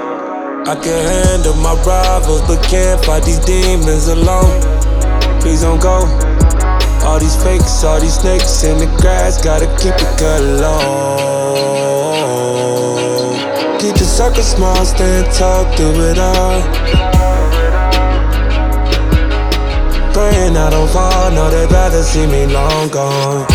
I 0.68 0.74
can 0.74 1.00
handle 1.02 1.54
my 1.54 1.72
rivals, 1.82 2.42
but 2.42 2.62
can't 2.62 3.02
fight 3.02 3.24
these 3.24 3.38
demons 3.38 4.08
alone. 4.08 4.60
Please 5.40 5.62
don't 5.62 5.80
go. 5.80 6.04
All 7.08 7.18
these 7.18 7.42
fakes, 7.42 7.82
all 7.84 7.98
these 7.98 8.20
snakes 8.20 8.64
in 8.64 8.76
the 8.76 8.84
grass, 9.00 9.42
gotta 9.42 9.64
keep 9.80 9.94
it 9.94 10.18
cut 10.18 10.42
low. 10.60 11.56
Keep 13.80 13.94
the 13.96 14.04
circle 14.04 14.42
small, 14.42 14.84
stand 14.84 15.32
tall 15.32 15.64
through 15.74 16.10
it 16.10 16.18
all. 16.18 16.60
Praying 20.12 20.54
I 20.54 20.68
don't 20.68 20.90
fall, 20.90 21.30
no, 21.30 21.48
they'd 21.48 21.72
rather 21.72 22.02
see 22.02 22.26
me 22.26 22.44
long 22.44 22.90
gone. 22.90 23.46